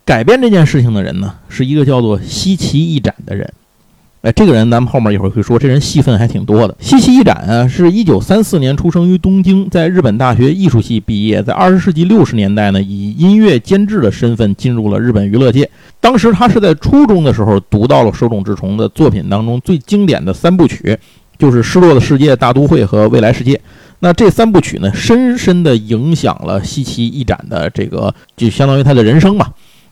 [0.05, 3.51] 改变这件事情的人呢，是一个叫做西崎一展的人。
[4.21, 6.75] 哎，这个人咱们后面一会儿会说，这人戏份还挺多的。
[6.81, 15.69] 西崎一展啊，是一九三四年出生于东京，在日本大学艺术系毕业，在二十世纪六十年代呢，以音乐监制的身份进入了日本娱乐界。
[16.01, 20.99] 当时他是在初中的时候读到了手冢治虫的作品当中最经典的三部曲，
[21.39, 23.55] 就是《失落的世界》《大都会》和《未来世界》。
[24.01, 29.47] 那这三部曲呢，深深的影响了西奇一展的这个，就相当于他的人生嘛。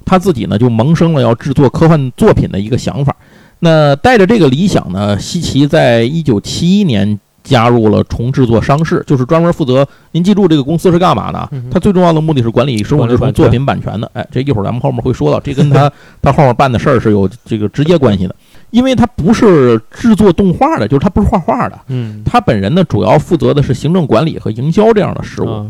[0.05, 3.15] 他自己呢，就萌生了要制作科幻作品的一个想法。
[3.61, 9.87] 那带着这个理想呢，西奇在一九七一年加入了重制作商事，就是专门负责。
[10.11, 11.71] 您记住这个公司是干嘛的嗯哼？
[11.71, 14.11] 它最重要的目的是管理手冢治虫作品版权的。
[14.15, 18.35] 哎，这一会儿咱们后面会说到，这跟他 他后面办的事儿是有这个直接关系的。
[18.73, 25.49] 因为他不是制作动画的，就是他不是画画的，嗯，他本人呢主要负责的是行政管理和营销这样的事务。
[25.49, 25.67] 啊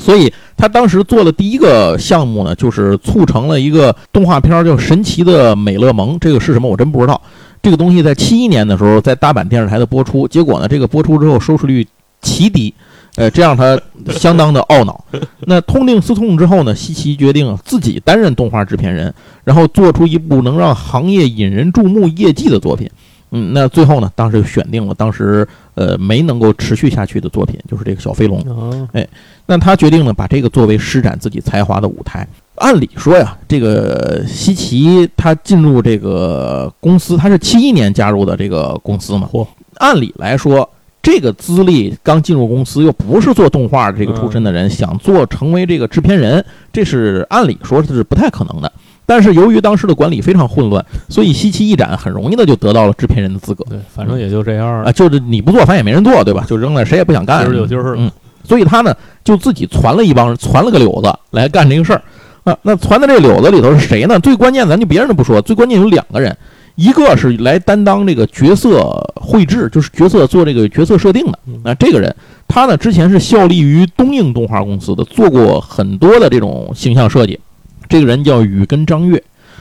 [0.00, 7.20] 所以他当时做的第一个项目呢，就是促成了一个动画片叫《神奇的美乐蒙》，这个是什么我真不知道。
[7.60, 11.84] 这个东西在七一年的时候在大阪电视台的播出，结果呢，这个播出之后收视率
[12.22, 12.72] 奇低，
[13.18, 13.78] 呃，这让他
[14.12, 15.04] 相当的懊恼。
[15.46, 22.88] 那痛定思痛之后呢，西奇决定自己担任动画制片人，然后做出一部能让行业引人注目业绩的作品。
[23.30, 28.88] 嗯，那最后呢，当时就选定了当时呃没能够持续下去的作品，就是这个小飞龙。
[28.92, 29.06] 哎
[29.44, 32.26] 那他决定呢，把这个作为施展自己才华的舞台。
[32.54, 39.28] 按理说呀，这个西奇他进入这个公司，他是七一年加入的这个公司嘛。
[39.30, 40.68] 嚯按理来说，
[41.10, 48.70] 这个资历刚进入公司，又不是做动画这个出身的人，想做成为这个制片人，这是按理说是不太可能的。
[49.06, 56.44] 但是由于当时的管理非常混乱，所以西奇一展很容易的就得到了制片人的资格对，反正也就这样啊，了，就是你不做，反正也没人做，对吧？
[56.46, 57.42] 就扔了，谁也不想干。
[57.42, 58.10] 就是有今儿嗯，
[58.44, 58.94] 所以他呢
[59.24, 62.02] 就自己攒了一帮人，攒了个柳子来干这个事儿
[62.44, 62.54] 啊。
[62.60, 64.20] 那攒的这个柳子里头是谁呢？
[64.20, 66.36] 最关键咱就别人都不说，最关键有两个人，
[66.78, 68.80] 一个是来担当这个角色
[69.16, 71.74] 绘制，就是角色做这个角色设定的那啊。
[71.74, 72.14] 这个人
[72.46, 77.40] 他呢之前是效力于东映动画公司的，做过很多的这种形象设计。
[77.88, 79.20] 这个人叫宇根张月，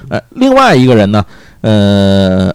[0.09, 1.25] 呃，另外一个人呢，
[1.61, 2.53] 呃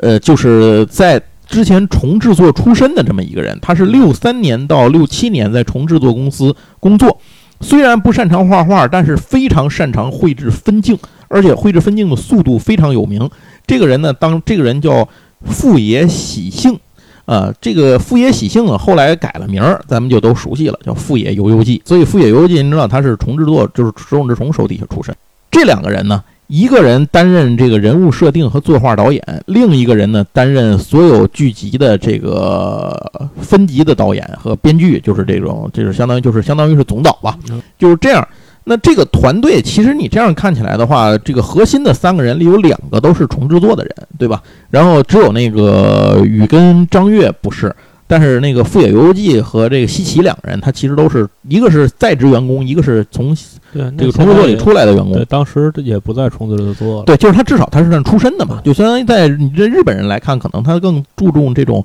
[0.00, 7.20] 呃，就是在之前重制作出身的这么一个人，他是六三年到六七年在重制作公司工作，
[7.60, 13.30] 虽然不擅长画画，但是非常擅长绘制分镜，而且绘制分镜的速度非常有名。
[13.66, 15.08] 这个人呢，当这个人叫
[15.44, 16.78] 富野喜庆。
[17.24, 21.80] 呃，这个富野喜庆啊，后来改了名儿，咱们就都熟悉了，叫富野由悠季。
[21.84, 25.14] 所以富野由悠季，您知道他是重制作，就是手冢治虫手底下出身。
[25.48, 37.38] 这两个人呢，一个人担任这个人物设定和作画导演，另一个人呢担任所有剧集的这个分级的导演和编剧，就是这种，就是相当于就是相当于是总导吧，
[37.78, 38.26] 就是这样。
[38.64, 44.42] 那这个团队其实你这样看起来的话，这个核心的三个人里有两个都是重制作的人，对吧？
[44.70, 47.74] 然后只有那个宇跟张悦不是。
[48.04, 53.34] 但是那个《富野由悠季》和这个西奇两个人，他其实都是一个是在职员工，一个是从
[53.72, 55.14] 对这个重制作里出来的员工。
[55.14, 57.02] 对，当时也不在重制作。
[57.04, 61.82] 对，就是他至少他是那出身的嘛，就相当于在你这日本人来看，可能他更注重这种。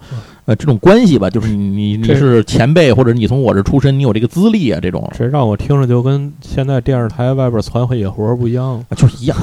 [0.48, 5.06] 呃，这种关系吧，就是你你是前辈，或者你从我这出身，你有这个资历啊，这种。
[5.18, 9.38] 这让我听着就跟现在电视台外边传回野活不一样，就是一样。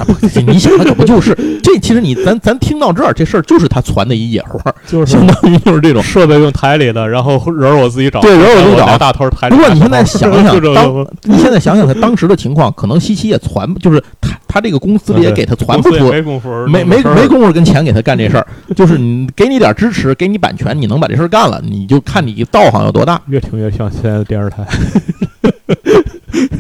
[0.47, 1.79] 你想，那可不就是这？
[1.79, 8.97] 其实你咱咱听到这儿，这事儿就是他传的一野活，就是相当于就是这种设备用台里的，然后人我自己找，对，人我自己找。
[8.97, 9.51] 大头台。
[9.53, 21.61] 不过你现在想想，当你现在想想他当时的情况，可能西奇也传，就是他他这个公司里也给他传不出，没功夫，没没没功夫跟钱给他干这事儿， 就是你给你点支持，给你版权，你能把这事儿干了。
[21.65, 24.65] 你就看你道行有多大，越听越像现在的电视台。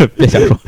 [0.16, 0.58] 别瞎说。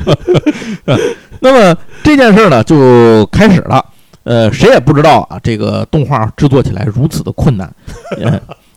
[1.41, 3.83] 那么这件事呢，就开始了。
[4.23, 7.69] 呃，谁也不知道啊，这个动画制作起来如此的困难。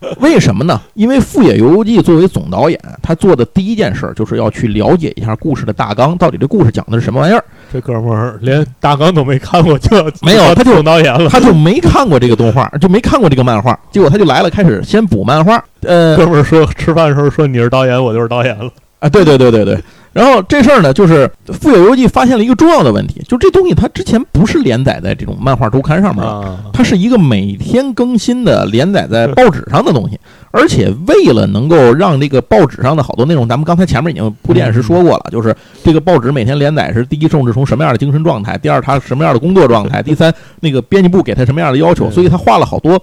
[0.21, 0.81] 为什么呢？
[0.95, 7.45] 因为富野由悠季作为总导演，他做的第一件事就是要去了解一下故事的大纲，到底这故事讲的是什么玩意儿。
[7.73, 15.63] 这哥们儿连大纲都没看过，就没有他就总导演了，他就没看过这个动画，就没看过这个漫画，结果他就来了，开始先补漫画。
[15.83, 18.71] 呃，哥们儿说吃饭的时候说你是导演，我就是导演了。
[19.01, 19.83] 啊，对对对对对。
[20.13, 30.19] 然后这事儿呢，就是富有游记发现了一个重要的问题，就这东西它之前不是连载在这种漫画周刊上面的，它是一个每天更新的连载在报纸上的东西。
[30.53, 42.11] 而且为了能够让这个报纸上的好多内容，咱们刚才前面已经铺垫时说过了，就是这个报纸每天连载是第一，政治从什么样的精神状态；第二，他什么样的工作状态；第三，那个编辑部给他什么样的要求。
[42.11, 43.01] 所以他画了好多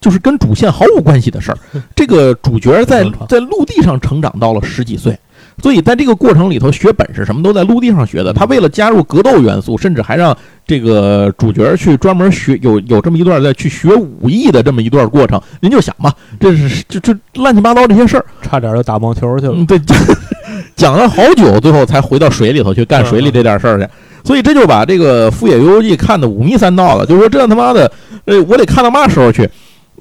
[0.00, 1.58] 就是跟主线毫无关系的事儿。
[1.94, 5.14] 这个主角在在陆地上成长到了十几岁。
[5.60, 8.32] 所以在这个过程里头，学本事什么都在陆地上学的。
[8.32, 15.40] 他为了加入格斗元素，甚至还让这个主角去专门学，有有这么一段在去学武艺的这么一段过程。
[15.60, 19.54] 您就想吧，这是就就乱七八糟这些事儿，差点就打棒球去了。
[19.66, 19.80] 对，
[20.76, 23.88] 讲了好久，最后才回到水里头去干水里这点事儿去。
[24.24, 27.90] 所以这就把这个富野悠悠季看的五迷三道了，就是说这他妈的，
[28.26, 29.48] 呃，我得看到嘛时候去？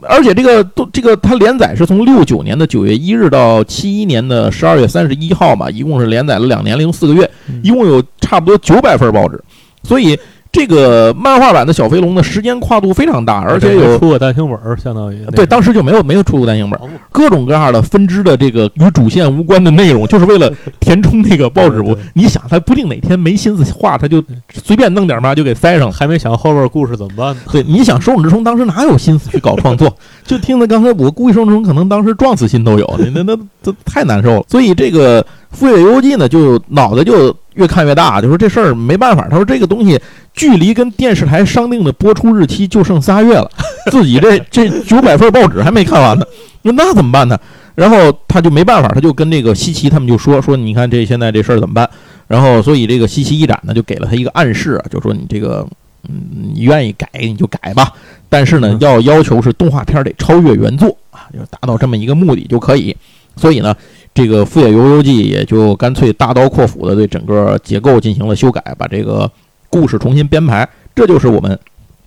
[0.03, 7.29] 而且这个都这个它连载是从六九年的九月一日到七一年的十二月三十一号嘛，一共是连载了两年零四个月，
[7.63, 9.43] 一共有差不多九百份报纸，
[9.83, 10.17] 所以。
[10.57, 16.79] 这个漫画版的小飞龙的时间跨度非常大，而且有出过单行本，相当于对，当时就没有没有出过单行本，
[17.11, 21.95] 各种各样的分支的这个与主线无关的内容，就是为了填充那个报纸部。
[22.15, 25.91] 你想，他不定哪天没心思画，他就随便弄点嘛，就给塞上。
[25.91, 27.41] 还没想后边故事怎么办呢？
[27.51, 29.95] 对，你想，手冢治虫当时哪有心思去搞创作？
[30.25, 34.43] 就听着刚才我估计，手冢治虫可能当时撞死心都有，那那那这太难受了。
[34.47, 37.35] 所以这个富野游记呢，就脑袋就。
[37.57, 39.27] 越看越大，就说这事儿没办法。
[39.31, 39.99] 他说这个东西
[40.37, 43.51] 距离跟电视台商定的播出日期就剩仨月了，
[43.91, 46.25] 自己这这九百份报纸还没看完呢，
[46.61, 47.37] 那那怎么办呢？
[47.75, 47.97] 然后
[48.27, 51.89] 他就没办法，他就跟这个西奇他们就说说，你看这现在这事儿怎么办？
[52.27, 55.67] 然后所以这个西奇一展呢就给了他一个暗示啊，就说你这个
[56.07, 56.21] 嗯，
[56.53, 57.91] 你愿意改你就改吧，
[58.29, 62.95] 但是呢要要求是动画片得超越原作啊，就达到这么一个目的就可以。
[63.35, 63.75] 所以呢。
[64.13, 69.31] 这个富野由悠季也就干脆大刀阔斧的对整个结构进行了修改，把这个
[69.79, 70.67] 故事重新编排。
[70.95, 71.57] 这就是我们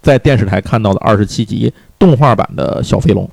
[0.02, 3.30] 在电视台看到的二十七集动画版的小飞龙。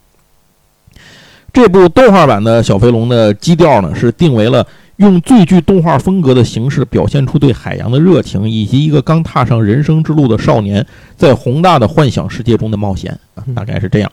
[1.52, 4.66] 这部动画版的小飞龙的基调呢，是定为了
[4.98, 14.12] 用最具动画风格的形式表现出对海洋的热情，以及一个刚踏上人生之路的少年在宏大的幻想世界中的冒险啊，大概是这样。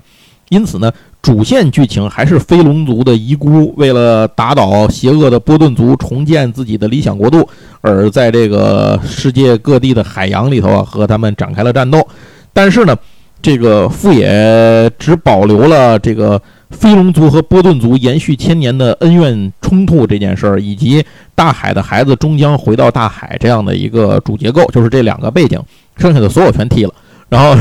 [0.48, 0.90] 因此呢。
[1.24, 7.48] 主线剧情还是飞龙族的遗孤为了打倒邪恶的波顿族，重建自己的理想国度，
[7.86, 12.02] 而在这个世界各地的海洋里头啊，和他们展开了战斗。
[12.50, 12.96] 但是呢，
[13.42, 25.60] 这个富野只保留了这个飞龙族和波顿族延续千年的恩怨冲突这件事儿，以及大海的孩子终将回到大海这样的一个主结构，就是这两个背景，
[25.98, 26.94] 剩下的所有全踢了。
[27.28, 27.54] 然后，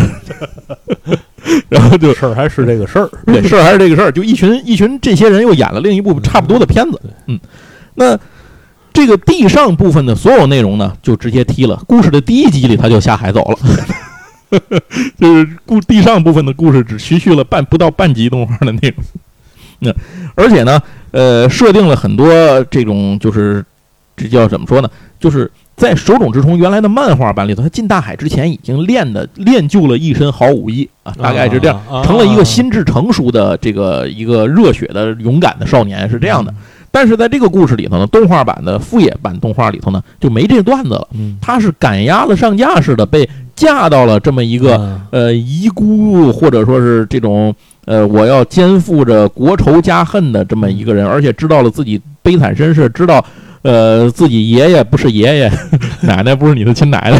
[1.67, 7.37] 然后就事儿还是这个事儿，对，事儿还是这个事儿，就一群一群这些人又演了另一部差不多的片子，嗯，
[7.95, 8.17] 那
[8.93, 11.81] 这个地上部分的所有内容呢，就直接踢了。
[11.87, 14.59] 故事的第一集里他就下海走了，
[15.17, 19.03] 就是故地上部分的故事只持续了半不到半集动画的内容，
[19.79, 19.93] 那
[20.35, 20.79] 而且呢，
[21.11, 23.65] 呃，设定了很多这种就是
[24.15, 24.89] 这叫怎么说呢？
[25.19, 36.53] 就是在手冢治虫原来的漫画版里头，他进大海之前已经练的练就了一身好武艺啊，大概是这样，啊成了一个心智成熟的这个一个热血的勇敢的少年，是这样的。
[36.95, 41.07] 但是在这个故事里头呢，动画版的副野版动画里头呢，就没这段子了。
[41.13, 47.51] 嗯，他是赶鸭子上架似的被架到了这么一个啊呃遗孤，或者说是这种
[47.85, 53.25] 呃我要肩负着国仇家恨的这么一个人，而且知道了自己悲惨身世，知道
[53.63, 55.51] 呃自己爷爷不是爷爷，
[56.03, 57.19] 奶奶不是你的亲奶奶，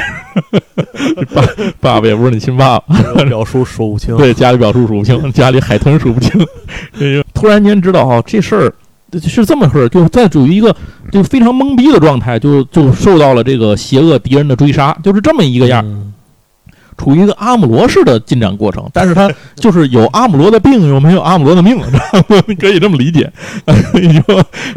[1.34, 1.42] 爸
[1.80, 2.96] 爸爸也不是你亲爸爸。
[3.26, 4.16] 表叔数不清。
[4.18, 6.46] 对，家里表叔数不清，家里海豚数不清。
[7.34, 8.74] 突然间知道哦，这事儿
[9.20, 10.76] 是这么回事儿，就在处于一个
[11.12, 16.14] 就非常懵逼的状态，就就受到了这个邪恶敌人的追杀，就是这么一个样
[16.98, 18.88] 处于一个阿姆罗式的进展过程。
[18.94, 22.44] 但是他就是有阿姆罗的病，又没有阿姆罗的命，知道吗？
[22.60, 23.32] 可以这么理解。
[23.92, 24.22] 所以就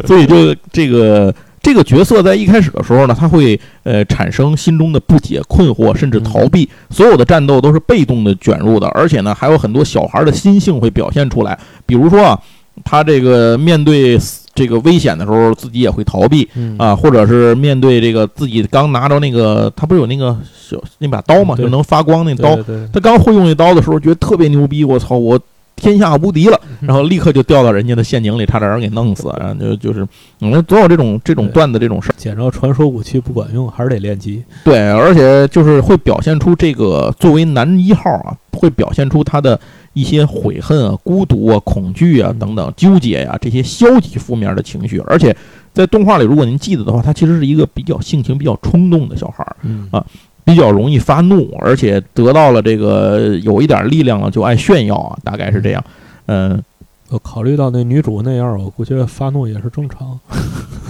[0.05, 1.33] 所以就这个。
[1.59, 6.69] 这个角色在一开始的时候呢，他会呃产生心中的不解、困惑，甚至逃避。
[6.89, 11.59] 所有的战斗都是被动的卷入的，而且呢，还有很多小孩的心性会表现出来。
[11.85, 12.39] 比如说啊，
[12.83, 14.17] 他这个面对
[14.53, 22.57] 这个危险的时候，自己也会逃避嗯啊，或者是面对这个自己刚拿着那个，他不是有那个小那把刀嘛，就能发光那刀。
[22.91, 25.39] 他刚会用那刀的时候，觉得特别牛逼，我操，我
[25.75, 29.31] 天下无敌了，然后立刻就掉到人家的陷阱里，差点让人给弄死。
[29.39, 30.07] 然后就就是，
[30.41, 32.15] 嗯，总有这种这种段子这种事儿。
[32.17, 34.43] 捡着传说武器不管用，还是得练级。
[34.63, 39.59] 对，而且就是会表现出这个作为男一号啊，会表现出他的
[39.97, 44.99] 一些悔恨啊、孤独啊、恐惧啊等等、纠结呀、这些消极负面的情绪。
[45.07, 45.35] 而且
[45.73, 50.05] 在动画里，如果您记得的话，他其实是一个比较性情比较冲动的小孩儿，嗯啊
[50.43, 55.83] 比较容易发怒，而且得到了这个有一点力量了就爱炫耀啊，大概是这样。
[56.27, 56.61] 嗯，
[57.09, 60.19] 我考虑到那女主那样，我估计发怒也是正常。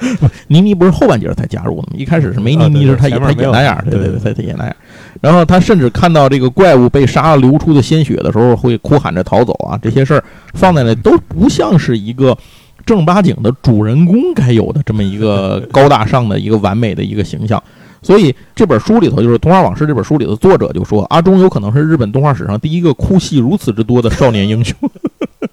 [0.48, 1.88] 倪妮不是后半截才加入的吗？
[1.96, 4.76] 一开始是没倪妮时，啊对对他也他前面没有也那样，对对对对对，他演那样。
[5.20, 10.22] 然后他甚至看到这个怪物被杀了流出的鲜血的时候，会哭喊着逃走啊，这些事儿
[10.54, 12.36] 放在那都不像是一个
[12.84, 17.62] 正八经的主人公该有的这么一个 高大上的一个完美的一个形象。
[18.02, 24.76] 所以这本书里头，就是《童话往事》这本书里的作者就说，阿忠有可能是日本动画史上第一个哭戏如此之多的少年英雄。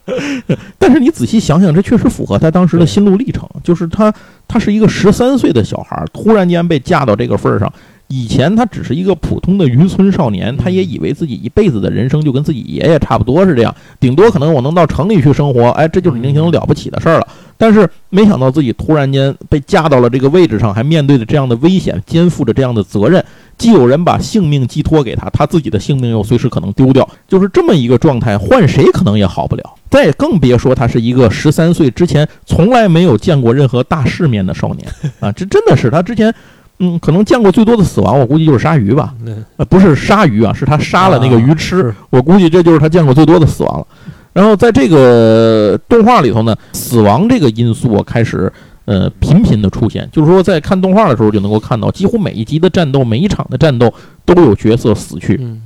[0.78, 4.14] 但是你仔细想想，这确实符合他当时的心路历程，就是他
[4.54, 7.74] 他是一个十三岁的小孩，突然间被架到这个份儿上。
[8.16, 17.28] 以前他只是一个普通的渔村少年，他也以为自己一辈子的人生就跟自己爷爷差不多是这样，顶多可能我能到城里去生活，哎，这就是已经了不起的事儿了。
[17.58, 23.24] 但是没想到自己突然间被架到了这个位置上，还面对着这样的危险，肩负着这样的责任。
[23.58, 29.64] 既有人把性命寄托给他，他自己的性命又随时可能丢掉，就是这么一个状态，换谁可能也好不了。
[29.90, 34.88] 再更别说他是一个十三岁之前从来没有见过任何大世面的少年
[35.20, 36.34] 啊，这真的是他之前，
[36.80, 39.14] 嗯，可能见过最多的死亡，我估计就是鲨鱼吧，
[39.58, 43.88] 呃，不是鲨鱼啊，是他杀了那个鱼吃，是我估计这就是他见过最多的死亡了。
[44.34, 48.52] 然后在这个动画里头呢，死亡这个因素啊开始
[48.86, 53.94] 呃频频的出现，就是说在看动画的时候就能够看到，几乎每一集的战斗，每一场的战斗
[54.26, 55.62] 都有角色死去，嗯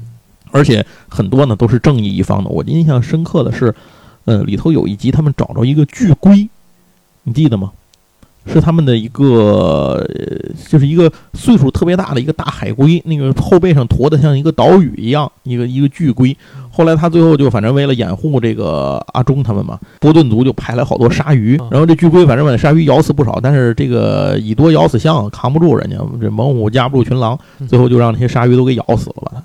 [0.51, 2.49] 而且很多呢都是正义一方的。
[2.49, 3.73] 我印象深刻的是，
[4.25, 6.49] 呃，里头有一集他们找着一个巨龟，
[7.23, 7.71] 你记得吗？
[8.47, 10.07] 是他们的一个，呃
[10.67, 16.35] 就是一个岁数特别大的一个大海龟，那个后背上驮的像一个岛屿一样，一个一个巨龟。
[16.69, 29.43] 后来他最后就反正为了掩护这个阿忠他们嘛，波顿族就派来好多鲨鱼，然后这巨龟反正把鲨鱼咬死不少，但是这个以多咬死象，扛不住人家，这猛虎压不住群狼，最后就让那些鲨鱼都给咬死了吧。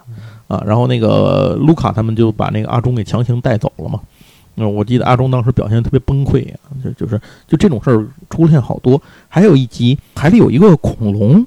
[0.48, 3.98] 啊，然后那个卢卡他们就把那个阿忠给强行带走了嘛。
[4.54, 9.00] 那，我记得阿忠当时表现特别崩溃啊，就就是就这种事儿出现好多。
[9.28, 11.46] 还有一集还里有一个恐龙，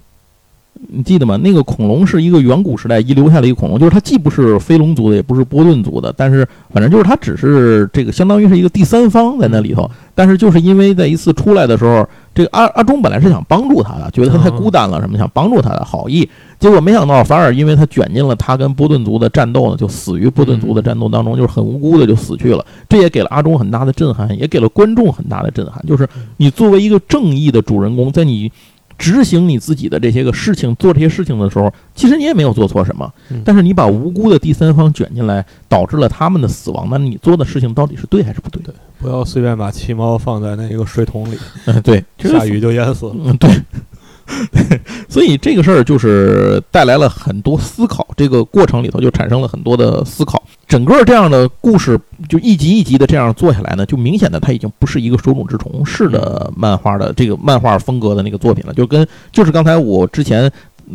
[0.88, 1.38] 你记得吗？
[1.38, 9.89] 那个恐龙是一个远古时代遗留下的一个恐龙，就是它既不是飞龙族的，也不是波顿族的，但是反正就是它只是这个相当于是一个第三方在那里头。
[10.17, 22.65] 但是就是因为在一次出来的时候，这个阿阿忠本来是想帮助他的，觉得他太孤单了，什么想帮助他的好意，结果没想到反而因为他卷进了他跟波顿族的战斗呢，就死于波顿族的战斗当中，就是很无辜的就死去了。
[22.88, 25.84] 这也给了阿忠很大的震撼，也给了观众很大的震撼。
[25.86, 26.07] 就是
[26.38, 28.49] 你作为一个正义的主人公，在你
[28.97, 38.61] 执行你自己的这些个事情、做这些事情的时候，其实你也没有做错什么嗯，但是你把无辜的第三方卷进来，导致了他们的死亡，那你做的事情到底是对还是不对？
[38.63, 43.15] 对不要随便把气猫放在那个水桶里，嗯， 对，下雨就淹死了。
[43.23, 43.49] 嗯， 对。
[45.07, 50.41] 所以这个事儿就是带来了很多思考，这个过程里头就产生了很多的思考。
[50.67, 60.51] 整个这样的故事就一集一集的这样做下来呢，就明显的它已经不是一个手冢治虫式的漫画的这个漫画风格的那个作品了，就跟就是刚才我之前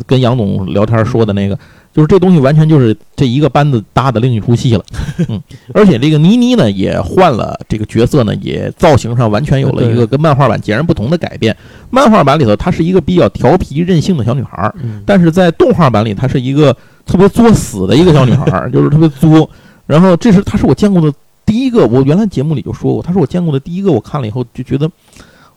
[0.06, 1.58] 跟杨总聊天说的那个。
[1.92, 4.84] 就是这东西完全就是这一个班子搭的另一出戏了，
[5.28, 5.42] 嗯，
[5.74, 11.56] 而且这个倪妮呢也换了这个角色呢，也造型上完全有了一个跟漫画版截然不同的改变。
[11.90, 14.72] 漫画版里头她是一个比较调皮任性的小女孩，
[15.04, 16.72] 但是在动画版里她是一个
[17.04, 19.50] 特别作死的一个小女孩， 就是特别作。
[19.86, 21.12] 然后这是她是我见过的
[21.44, 24.88] 第一个，我原来节目里就说过，她是我见过的第一个，我看了以后就觉得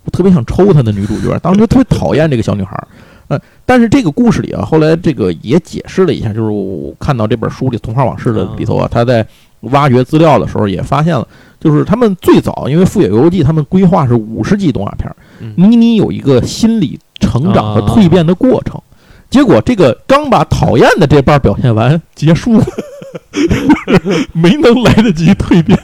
[0.03, 2.75] 我特别想抽她的女主角，当时特别讨厌这个小女孩。
[3.27, 9.25] 呃，但是这个故事里啊，后来这个也解释了一下，就是我看到这本书里《童话往事》的里头啊，他在
[9.61, 11.25] 挖掘资料的时候也发现了，
[11.59, 15.09] 就是他们最早因为《富野游记》他们规划是五十集动画片，
[15.55, 18.81] 妮妮有一个心理成长和蜕变的过程，
[19.29, 22.61] 结果这个刚把讨厌的这半表现完结束，
[24.33, 25.77] 没能来得及蜕变。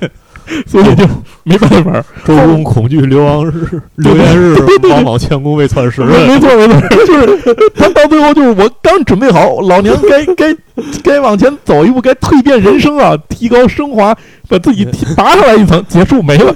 [0.66, 1.08] 所以就
[1.50, 4.56] 没办法， 周公恐惧流亡日，流言日，
[4.90, 6.02] 王莽谦恭未篡时。
[6.04, 10.56] 没错没错，就是他到最后就是我刚准备好，老娘该 该
[11.04, 14.16] 该往前走一步，该蜕变人生啊，提高升华。
[14.50, 14.84] 把自己
[15.16, 16.52] 拔上来一层，结束没了，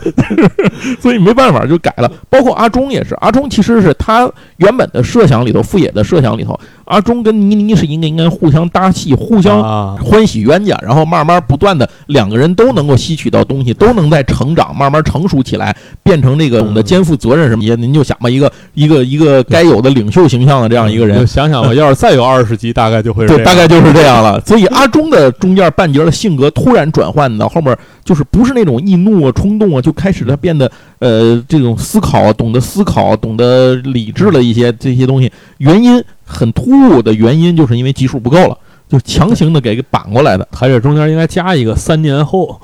[0.99, 2.11] 所以没办法就改了。
[2.27, 4.27] 包括阿忠也是，阿忠其实是他
[4.57, 17.73] 原本的设想里头，富野的设想里头，阿忠跟倪妮是应该应该互相搭戏，互相欢喜冤家，然后慢慢不断的两个人都能够吸取到东西，都能在成长，慢慢成熟起来，变成这个懂得肩负责任什么也。
[17.75, 24.39] 您就想吧，一个一个一个该有的领袖形象的这样一个人，想想吧，要是再有二十集，大概就会对，大概就是这样了。
[24.41, 27.75] 所以阿忠的中间半截的性格突然转换到后面。
[28.03, 30.69] 就是不是那种易怒啊、冲动啊，就开始他变得
[30.99, 35.31] 呃这种思考，懂得思考，懂得理智了一些这些东西。
[35.59, 38.57] 原因很突兀的原因，就是因为集数不够了，
[38.93, 40.47] 就强行的给给绑过来的。
[40.51, 42.61] 还是中间应该加一个三年后。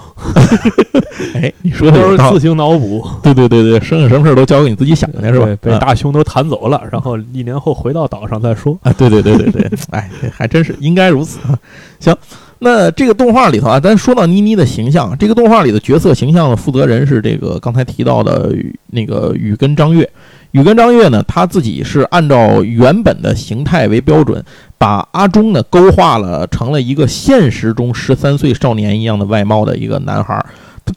[1.34, 3.04] 哎， 你说的都是自行脑补。
[3.24, 5.48] 对对对对，剩下什么事都交给你自己想去是吧？
[5.60, 8.78] 被大熊都弹走了，然后一年后回到岛上再说。
[8.84, 11.40] 啊，对对对对对， 哎，还真是应该如此。
[12.00, 12.16] 行。
[12.62, 18.54] 那这个动画里头啊，咱说到妮妮的形象，这个动画里的角色形象的负责人是这个刚才提到的
[18.88, 20.08] 那个雨跟张月。
[20.52, 24.44] 宇根张月呢，他自己是按照原本的形态为标准，
[24.78, 30.44] 把阿忠呢勾画了成了一个现实中十三岁少年一样的外貌的一个男孩。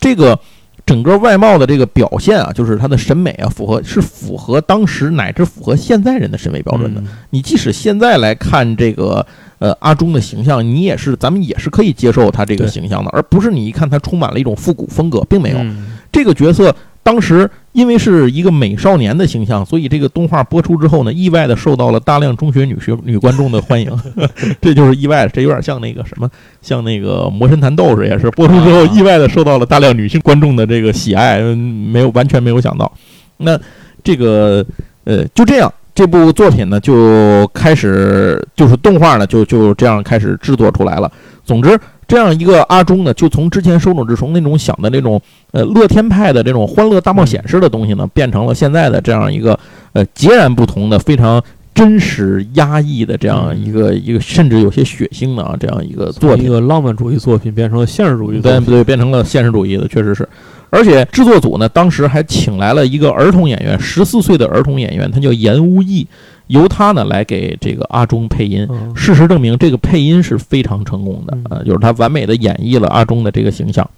[0.01, 0.39] 这个
[0.87, 7.03] 整个外貌的这个表现啊，就是他的审美啊，符合是符合当时乃至符合现在人的审美标准的。
[7.31, 9.25] 你即使现在来看这个。
[9.63, 15.59] 呃，阿忠的形象，你也是，咱们也是可以接受他这个形象的，而不是你一看他充满了一种复古风格，并没有。
[16.11, 23.91] 这个角色当时因为是一个美少年的形象，所以这个动画播出之后呢，意外的受到了大量中学女学女观众的欢迎，
[24.63, 26.31] 这就是意外的，这有点像那个什么，
[26.61, 32.91] 像那个魔神坛斗士也是播出之后意外的受到了大量女性观众的这个喜爱，没有完全没有想到。
[33.39, 33.59] 那
[34.05, 34.65] 这个
[35.05, 35.73] 呃，就这样。
[35.95, 41.13] 这部作品呢，就开始就是动画呢，就就这样开始制作出来了。
[41.45, 45.21] 总之，这样一个阿忠呢，就从之前手冢治虫那种想的那种
[45.53, 49.59] 呃乐天派的这种欢乐大冒险式的东西呢，变成了现在的这样一个
[49.93, 51.43] 呃截然不同的、非常
[51.75, 56.45] 真实压抑的这样一个一个，甚至有些血腥的啊这样一个作品。
[56.45, 58.85] 一个浪漫主义作品变成了现实主义，对不对？
[58.85, 60.29] 变成了现实主义的，确实是。
[60.69, 66.07] 而且制作组呢，当时还请来了一个儿童演员，十四岁的儿童演员，他叫严无义，
[66.53, 68.69] 由他呢来给这个阿忠配音。
[68.95, 73.89] 事实证明，这个配音是非常成功的，呃，就是他完美的演绎了阿忠的这个形象。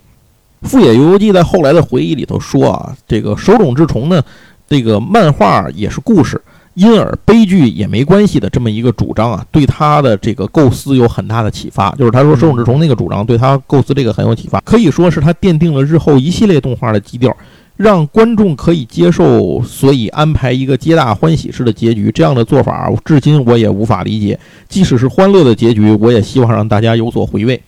[0.62, 4.22] 富野由悠季在后来的回忆里头说啊，这个手冢治虫呢，
[4.68, 6.40] 这个漫画也是故事。
[6.74, 11.92] 因而悲剧也没关系的这么一个主张啊，对他的这个构思有很大的启发。
[11.92, 17.36] 就是他说手冢治虫那个主张对他构思这个很有启发，可以说是他奠定了日后一系列动画的基调，
[17.76, 22.10] 让观众可以接受，所以安排一个皆大欢喜式的结局。
[22.12, 24.38] 这样的做法，至今我也无法理解。
[24.68, 27.60] 即使是欢乐的结局，我也希望让大家有所回味。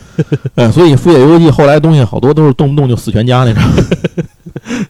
[0.54, 3.62] 呃，所以《富野游记》后来东西好多都是动不动就死全家那种。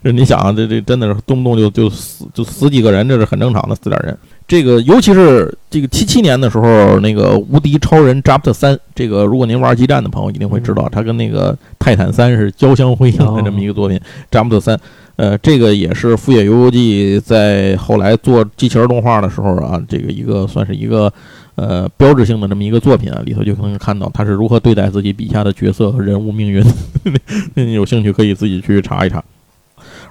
[0.02, 4.16] 这 你想啊，这这真的是动不动就就死就死几个人，这是很正常的，死点人。
[4.48, 14.00] 这个尤其是这个七七年的时候，那个《无敌超人 Draft 三》，这个如果您玩激战的朋友一定会知道，它跟那个《泰坦三》是交相辉映的这么一个作品。
[14.28, 14.80] Draft 三，
[15.14, 21.12] 呃，这个也是富野由悠季在后来做机器人动画的时候啊，这个一个算是一个
[21.54, 26.60] 呃标志性的这么一个作品啊，里头就能看到他是如何对待自己笔下的角色和人物命运。
[27.54, 29.22] 那有兴趣可以自己去查一查。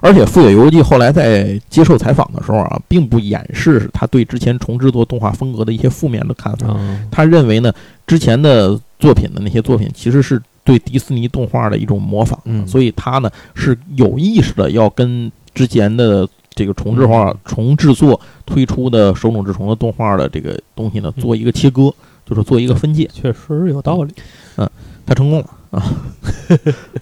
[0.00, 6.68] 而且富野由悠季后来在接受采访的时候啊，并不掩饰他对之前重制作动画风格的一些负面的看法。
[6.68, 7.72] 啊，他认为呢，
[8.06, 21.92] 之前的作品的那些作品其实是对迪士尼动画的一种模仿，嗯所以他呢是有意识的要跟之前的这个重制化、重制作推出的手冢治虫的动画的这个东西呢做一个切割，
[22.26, 23.08] 就是做一个分界。
[23.12, 24.12] 确实有道理。
[24.56, 24.68] 嗯
[25.06, 25.82] 他成功了啊！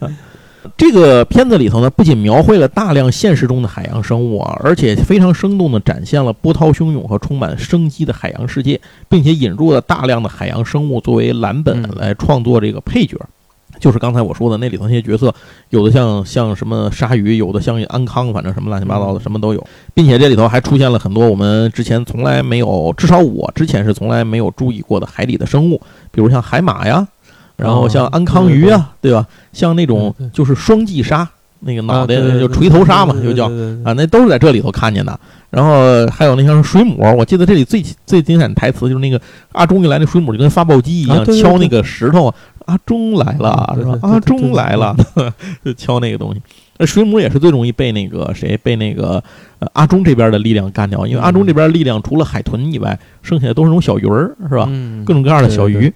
[0.76, 11.90] 这个片子里头呢，不仅描绘了大量现实中的海洋生物啊，而且非常生动地展现了波涛汹涌和充满生机的海洋世界，并且引入了大量的海洋生物作为蓝本嗯。
[11.96, 13.16] 来创作这个配角。
[13.78, 15.32] 就是刚才我说的那里头那些角色，
[15.70, 25.80] 有的像像什么鲨鱼，有的像安康，反正什么乱七八糟的什么都有，并且这里头还出现了很多我们之前从来没有，至少我之前是从来没有注意过的海底的生物，
[26.10, 27.06] 比如像海马呀，
[27.58, 29.26] 然后像安康鱼啊，对吧？
[29.52, 31.28] 像那种就是双髻鲨，
[31.60, 33.46] 那个脑袋就锤头鲨嘛，就叫
[33.84, 35.18] 啊，那都是在这里头看见的。
[35.50, 39.20] 然后还有那像水母，我记得这里最最经典的台词就是那个
[39.52, 42.32] 阿忠一来，那水母就跟发报机一样敲那个石头，
[42.66, 43.98] 阿忠来了是吧？
[44.02, 44.94] 阿忠来了，
[45.64, 46.40] 就敲那个东西。
[46.80, 49.20] 那水母也是最容易被那个谁被那个
[49.58, 54.66] 呃阿忠这边的力量干掉，因为阿忠这边力量除了海豚以外，剩下的都是那种小鱼儿，是吧？
[54.68, 55.92] 嗯各种各样的小鱼。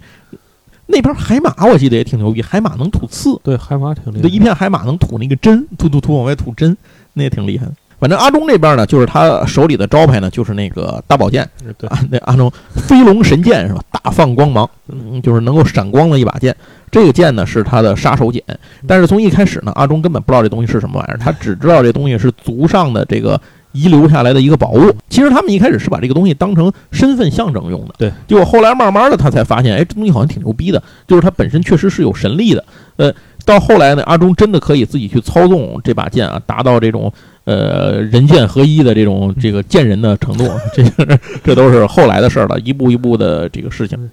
[0.92, 4.28] 那边海马我记得也挺牛逼，海马能吐刺，对海马挺厉这害。
[4.28, 6.76] 一片海马能吐那个针，吐吐吐往外吐针，
[7.14, 7.72] 那也挺厉害的。
[7.98, 13.80] 反正阿忠这边呢，就是他手里的招牌呢，就是那个大宝剑对啊，那阿忠飞龙神剑是吧？
[13.92, 16.54] 大放光芒，嗯，就是能够闪光的一把剑。
[16.90, 18.42] 这个剑呢是他的杀手锏，
[18.86, 23.40] 但是从一开始呢，阿忠根本不知道这东西是什么玩意儿，他只知道这东西是族上的这个
[23.72, 24.94] 遗留下来的一个宝物。
[25.08, 28.12] 其实他们一开始是把这个东西当成身份象征用的，对。
[28.26, 32.64] 结果后来慢慢的他才发现，哎，这东西好像挺牛逼的，就是它本身确实是有神力的。
[32.96, 33.12] 呃，
[33.44, 37.12] 到后来呢，阿忠真的可以自己去操纵这把剑啊，达到这种
[37.44, 44.10] 呃人剑合一的这种这个剑人的程度， 这个这都是后来的事儿了，一步一步的这个事情。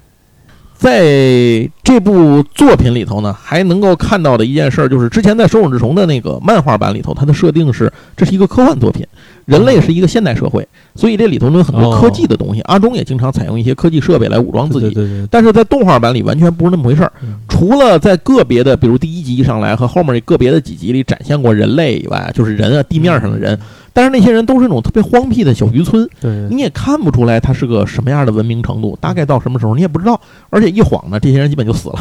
[0.73, 9.05] 在这部作品里头呢，还能够看到的一件事儿，就是之前在《手冢治虫》的那个漫画版里头，它的设定是这是一个科幻作品，
[9.49, 12.61] 人类是一个现代社会，所以这里头呢有很多科技的东西。
[12.61, 17.11] 阿忠也经常采用一些科技设备来武装自己，但是在动画版里完全不是那么回事儿。
[17.21, 23.59] 嗯除了在个别的，比如第一集上来和后面个别的几集里展现过人类以外，就是人啊，地面上的人，
[23.99, 30.17] 但是那些人都是那种特别荒僻的小渔村，对，你也看不出来他是个什么样的文明程度，大概到什么时候你也不知道，
[30.49, 31.99] 而且一晃呢，这些人基本就死了。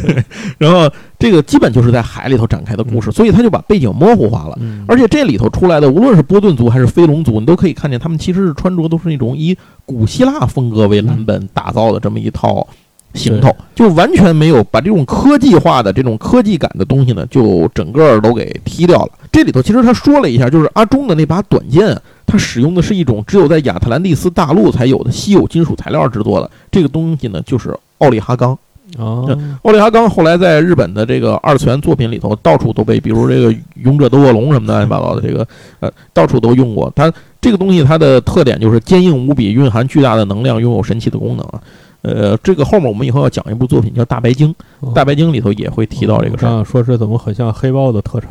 [0.58, 4.58] 然后这个基本就是在海里头展开的故事，所以他就把背景模糊化了。
[4.60, 12.66] 嗯而且这里头出来的，无论是波顿族还是飞龙族，你都可以看见他们其实是穿着都是那种以古希腊风格为蓝本打造的这么一套
[13.14, 19.10] 行头，就完全没有把这种科技化的这种科技感的东西呢，就整个都给踢掉了。
[19.32, 28.56] 这里头其实他说了一下，就是阿忠的那把短剑啊，它使用的是一种只有在亚特兰蒂斯大陆才有的稀有金属材料制作的，这个东西呢就是奥利哈钢。
[28.98, 29.22] 啊，
[29.62, 35.46] 奥利哈钢后来在日本的这个二次元作品里头，到处都被，比如这个《勇者斗恶龙》什么的乱七八糟的，这个
[35.78, 36.92] 呃，到处都用过。
[36.96, 41.60] 它这个东西它的特点就是坚硬无比，蕴含巨大的能量，拥有神奇的功能啊。
[42.02, 44.48] 呃，这个后面我们以后要讲一部作品叫《大白鲸》，
[44.80, 46.48] 哦《大白鲸》里头也会提到这个事儿。
[46.48, 48.30] 啊，说是怎么很像黑豹的特产？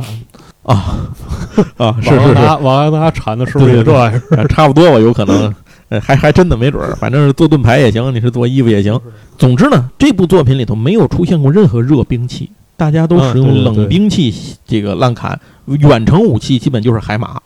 [0.63, 0.97] 啊
[1.78, 4.22] 啊，是 是是，格达瓦格达产的是不是也这玩意儿？
[4.38, 5.53] 呃差不多吧，有可能，
[5.89, 8.99] 呃，还还真的没准儿，反正是做盾牌也行，你是做衣服也行。
[9.38, 12.49] 总之呢，这部作品里头没有出现过任何热兵器，
[12.80, 14.34] 大家都使用冷兵器，
[14.65, 17.39] 这个滥砍，远程武器基本就是海马。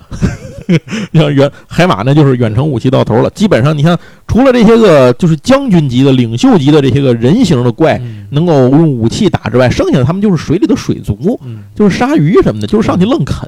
[1.11, 13.45] 像远海马那就是远程武器到头了，基本上你看，除了这些个就是将军级的、领袖级的这些个人形的怪嗯能够用武器打之外，剩下的他们就是水里的水族，嗯，就是鲨鱼什么的，就是上去愣啃，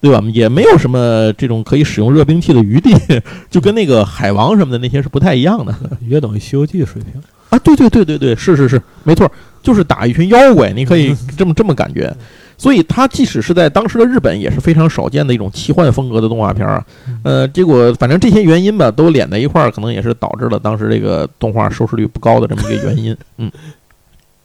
[0.00, 0.22] 对吧？
[0.32, 2.94] 也没有什么这种可以使用热兵器的余地，
[3.50, 5.74] 就跟那个海王什么的那些是不太一样的
[6.06, 7.20] 约等于《西游记》水平。
[7.48, 7.56] 啊！
[7.60, 9.30] 对对对对对，是是是，没错，
[9.66, 12.14] 就是打一群妖怪，你可以这么这么感觉。
[12.56, 16.86] 所以它即使是在当时的日本，也是非常少见的一种奇幻风格的动画片儿啊。
[17.24, 23.16] 呃，结果反正这些原因吧，都连在一块儿，可能也是导致了当时这个动画收视率不高的这么一个原因。
[23.38, 23.50] 嗯。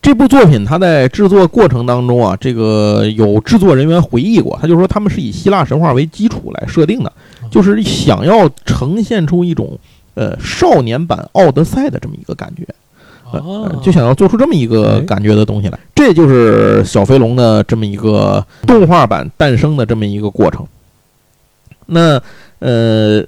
[0.01, 7.13] 这部作品它在制作过程当中啊，这个有制作人员回忆过，他就说他们是以希腊神话为基础来设定的，
[7.51, 9.77] 就是想要呈现出一种
[10.15, 12.65] 呃少年版奥德赛的这么一个感觉，
[13.81, 15.79] 就想要做出这么一个哎感觉的东西来。
[15.93, 20.65] 这就是小飞龙的这么一个动画版诞生的这么一个过程。
[21.85, 22.21] 那
[22.59, 23.23] 呃，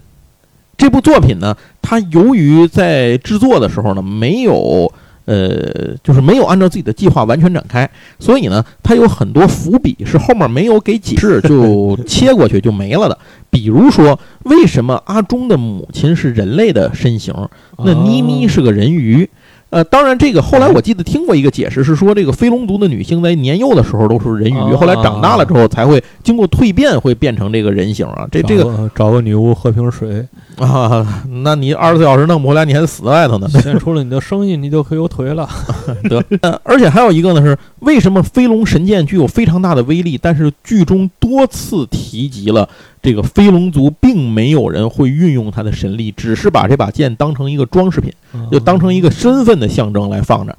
[0.77, 4.91] 这部作品呢，它由于在制作的时候呢，没有
[5.25, 7.89] 呃，就是没有按照自己的计划完全展开，
[8.19, 13.17] 所以呢，它有很多伏笔是后面没有给解释就 切过去就没了的。
[13.49, 17.33] 比如说，为什么阿忠的母亲是人类的身形，
[17.77, 19.29] 那妮妮是个人鱼？
[19.73, 28.27] 呃，当然，这个后来我记得听过一个解释，是说这个飞龙族的女性在年幼的时候都是人鱼，哦后来长大了之后才会经过蜕变，会变成这个人形啊。
[28.31, 30.23] 这这个个找个女巫喝瓶水，
[30.57, 33.49] 啊，那你二十四小时弄不回来，你还得死在外头呢。
[33.49, 35.49] 献出了你的声音，你就可以有腿了。
[36.07, 42.69] 得，呃而且还有一个呢是，为什么飞龙神剑具有非常大的威力，但是剧中多次提及了
[43.03, 48.11] 这个飞龙族并没有人会运用它的神力，只是把这把剑当成一个装饰品。
[48.51, 50.57] 就当成一个身份的象征来放着，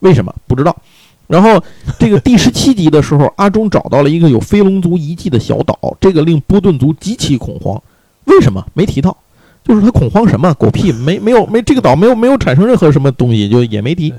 [0.00, 0.74] 为什么不知道？
[1.28, 1.62] 然后
[1.98, 7.80] 这个第十七集的时候，阿忠找到了一个有飞龙族遗迹的小岛，这个令波顿族极其恐慌。
[8.24, 9.16] 为什么没提到？
[9.62, 10.52] 就是他恐慌什么？
[10.54, 14.12] 狗屁，没没有没这个岛没有没有产生任何什么东西，就也没提。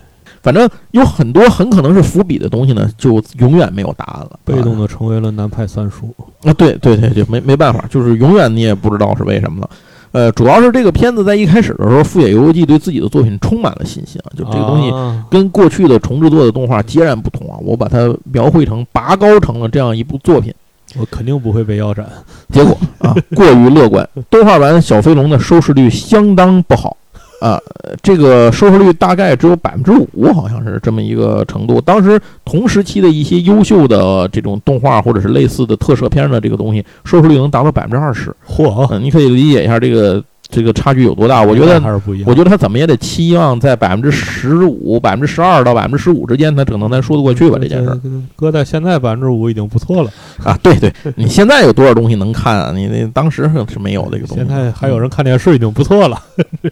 [0.44, 4.38] 反正有很多很可能是伏笔的东西呢，就永远没有答案了。
[4.44, 6.14] 被动的成为了南派三叔。
[6.44, 9.70] 啊，对对对，就没没办法，就是永远你也不知道是为什么了。
[10.12, 20.54] 呃，主要是这个片子在一开始的时候，富野由悠季对自己的作品充满了信心啊，就这个东西啊跟过去的重制作的动画截然不同啊，我把它描绘成拔高成了这样一部作品，
[21.00, 22.06] 我肯定不会被腰斩。
[22.52, 27.03] 结果啊过于乐观， 动画版小飞龙的收视率相当不好啊，
[27.44, 27.62] 呃
[28.02, 31.82] 这个收视率大概只有百分之五，好像是这么一个程度。
[31.82, 38.34] 当时同时期的一些优秀的这种动画或者是类似的特摄片的这个东西，收视率能达到百分之二十。
[38.48, 40.24] 嚯，嗯，你可以理解一下这个
[40.54, 41.42] 这个差距有多大。
[41.42, 42.30] 我觉得还是不一样。
[42.30, 48.00] 我觉得他怎么也得期望在百分之十五、百分之十二到百分之十五之间，他可能才说得过去吧这件事儿
[48.36, 50.12] 搁在现在百分之五已经不错了。
[50.44, 50.58] 啊。
[50.62, 52.72] 对对，你现在有多少东西能看啊？
[52.74, 54.44] 你那当时是没有这个东西。
[54.44, 56.22] 现在还有人看电视已经不错了。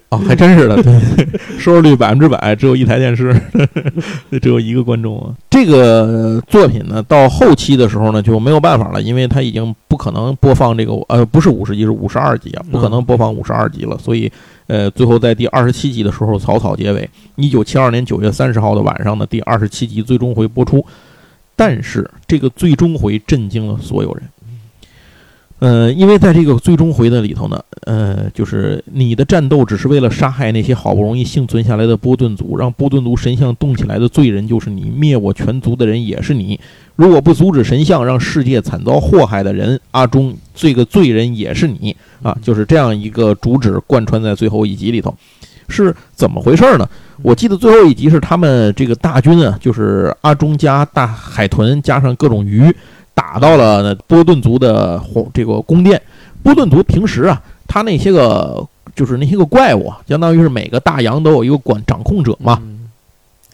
[0.09, 0.93] 哦，还真是的，对，
[1.57, 3.35] 收视率百分之百，只有一台电视，
[4.41, 5.33] 只有一个观众啊。
[5.49, 14.31] 这个作品呢，到后期的时候呢就没有办法了，因为它已经不可能播放这个呃，不是五十集，是五十二集啊，不可能播放五十二集了，所以
[14.67, 17.09] 呃，最后在第二十七集的时候草草结尾。
[17.37, 20.85] 一九七二年九月三十号的晚上的第二十七集最终回播出，
[21.55, 24.23] 但是这个最终回震惊了所有人。
[25.59, 36.59] 呃，因为在这个最终回的里头呢，呃，就是你的战斗只是为了杀害那些好不容易幸存下来的波顿族，让波顿族神像动起来的罪人就是你，灭我全族的人也是你。
[37.01, 42.37] 如果不阻止神像让世界惨遭祸害的人，阿忠这个罪人也是你啊！
[42.43, 45.11] 就是这样一个主旨贯穿在最后一集里头，
[45.67, 46.87] 是怎么回事呢？
[47.23, 52.71] 我记得最后一集是他们这个大军啊，就是阿忠加大海豚加上各种鱼。
[53.15, 55.99] 打到了波顿族的皇这个宫殿。
[56.43, 58.63] 波顿族平时啊，他那些个
[58.95, 62.61] 就是那些个怪物啊，相当于是每个大洋都有一个管掌控者嘛。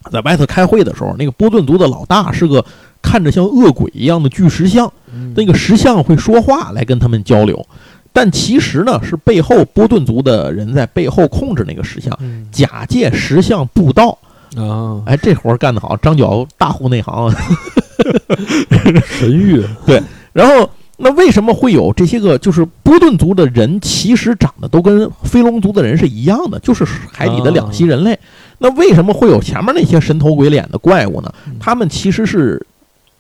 [0.06, 2.64] 嗯在外头开会的时候，那个波顿族的老大是个
[3.02, 7.68] 看着像恶鬼一样的巨石像，嗯那个石像会说话来跟他们交流，
[8.14, 14.18] 但其实呢是背后波顿族的人在背后控制那个石像，嗯假借石像布道。
[14.56, 17.30] 啊，哎，这活儿干得好，张角大户内行。
[19.04, 28.18] 神域对然后，那为什么会有这些个就是波顿族的人，其实长得都跟飞龙族的人是一样的，就是海底的两栖人类。
[28.60, 31.34] 那为什么会有前面那些神头鬼脸的怪物呢？
[31.60, 32.66] 他们其实是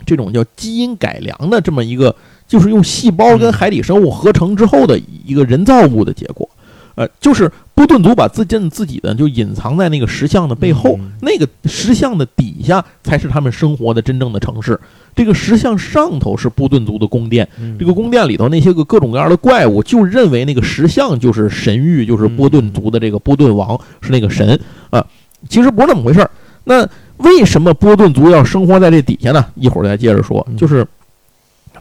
[0.05, 2.15] 这种叫基因改良的这么一个，
[2.47, 6.49] 就是用细胞跟海底生物合成之后的一个人造物的结果。
[6.95, 14.79] 呃，就是波顿族把自己自己的就隐藏在那个石像的背后，嗯那个石像的底下才是他们生活的真正的城市。
[15.15, 24.59] 这个石像上头是波顿族的宫殿，这个宫殿里头那些个各种各样的怪物，就认为那个石像就是神域，就是波顿族的这个波顿王是那个神
[24.89, 25.05] 啊。
[25.49, 26.29] 其实不是那么回事儿。
[26.63, 29.45] 那为什么波顿族要生活在这底下呢？
[29.55, 30.45] 一会儿再接着说。
[30.57, 30.85] 就是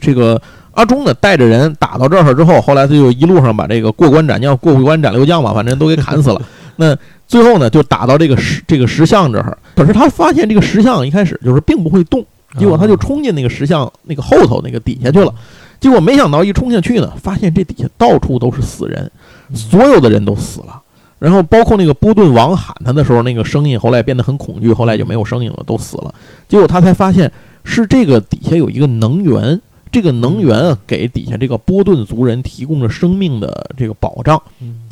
[0.00, 0.40] 这个
[0.72, 6.40] 阿忠呢，带着人打到这儿之后，后来他就一路上把这个过关斩将、过关斩六将嘛，反正都给砍死了。
[6.76, 6.96] 那
[7.26, 9.56] 最后呢，就打到这个石这个石像这儿。
[9.74, 12.24] 可是他发现这个石像一开始就是并不会动，
[12.58, 15.34] 结果他就冲进那个石像那个后头那个底下去了。
[15.80, 19.10] 结果没想到一冲下去呢，发现这底下到处都是死人，
[19.54, 20.80] 所有的人都死了。
[21.18, 26.14] 然后包括那个波顿王喊他的时候，那个声音后来变得很恐惧，后来就没有声音了，都死了。
[26.48, 27.32] 结果他才发现
[27.64, 29.60] 是这个底下有一个能源，
[29.90, 34.40] 这个能源啊给底下这个波顿族人提供了生命的这个保障。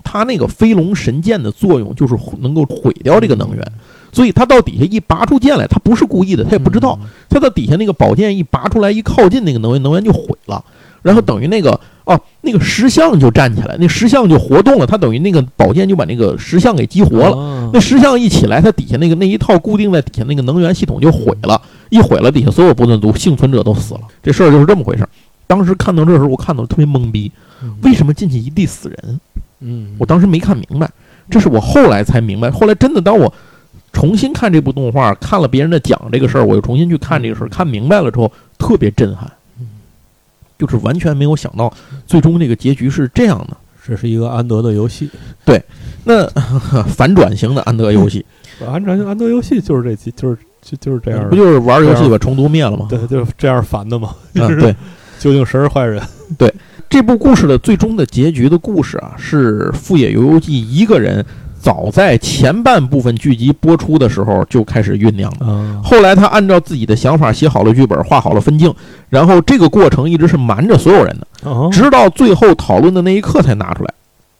[0.03, 3.73] 他那个飞龙神剑的作用就是能够毁掉这个能源，
[4.13, 6.99] 所以他到底下一拔出剑来，他不是故意的，他也不知道。
[7.29, 10.65] 他到底下那个宝剑一拔出来，一靠近那个能源，能源就毁了。
[11.05, 17.71] 然后等于那个哦，那个石像就站起来，那石像就活动了，它等于那个宝剑就把那个石像给激活了。
[17.75, 24.01] 那石像一起来，它底下那个那一套固定在底下那个能源系统就毁了，一毁了，底下所有波顿族幸存者都死了。
[24.23, 25.09] 这事儿就是这么回事儿。
[25.47, 27.31] 当时看到这时候，我看到特别懵逼，
[27.83, 29.21] 为什么进去一地死人？
[29.61, 30.91] 嗯，我当时没看明白，
[31.29, 32.51] 这是我后来才明白。
[32.51, 33.33] 后来真的当我
[33.93, 39.31] 重新看这部动画，看了别人的讲这个事儿，我又重新去看这个事儿，看明白了之后，特别震撼，
[40.59, 41.73] 就是完全没有想到
[42.07, 43.57] 最终这个结局是这样的。
[43.87, 45.11] 这是一个安德的游戏，
[45.45, 45.63] 对
[46.05, 46.27] 那
[46.89, 48.25] 反转型的安德游戏，
[48.59, 52.87] 反转型安德游戏就是这集，就是就就是这样的，不就是玩游戏把虫族灭了吗？
[52.89, 54.75] 对，就是这样反的嘛，就嗯，对。
[55.21, 56.03] 究竟谁是坏人？
[56.37, 56.53] 对
[56.91, 61.25] 这部故事的最终的结局的故事啊，是富野由悠季一个人
[61.65, 65.47] 早在前半部分剧集播出的时候就开始酝酿了。
[65.47, 68.71] 啊，后来他按照自己的想法写好了剧本，画好了分镜，
[69.09, 73.95] 然后这个过程一直是瞒着所有人的，哦直到最后讨论的那一刻才拿出来，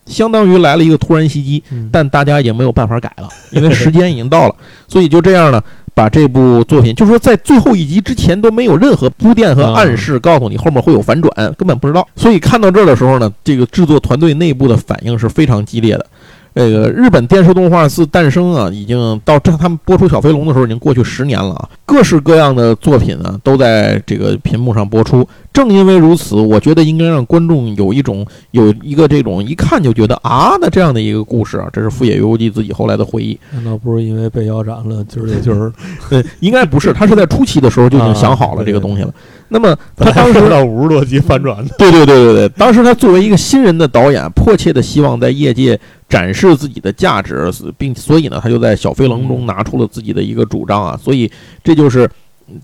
[0.05, 4.55] 相当于来了一个突然袭击，嗯但大家已经没有办法改了， 因为时间已经到了，
[4.87, 5.63] 所以就这样呢，
[5.95, 12.07] 把这部作品，就是说在最后一集之前都没有任何铺垫和暗示，告诉你后面会有反转，根本不知道。
[12.17, 16.07] 所以看到这儿的时候呢，这个制作团队内部的反应是非常激烈的。
[16.55, 21.69] 这个日本电视动画自诞生啊，已经到这他们播出《小飞龙》的时候，已经过去十年了啊。
[21.85, 25.27] 各式各样的作品呢，都在这个屏幕上播出。
[25.53, 31.69] 正因为如此，我觉得应该让观众有一种有一个这种一看就觉得啊的这样的一个故事啊。
[31.73, 33.39] 这是富野由悠季自己后来的回忆。
[33.53, 35.05] 难道不是因为被腰斩了？
[35.05, 35.73] 就是就是
[36.09, 39.13] 对，应该不是，他是在初期的时候就已经想好了啊这个东西了。
[39.49, 45.79] 那么他当时是到五十多集反转的，对对对对对，当时他作为一个新人的导演，迫切的希望在业界
[46.15, 51.29] 展示自己的价值，并所以呢，他就在《小飞龙》中拿出了自己的一个主张啊，所以
[51.65, 52.09] 这就是。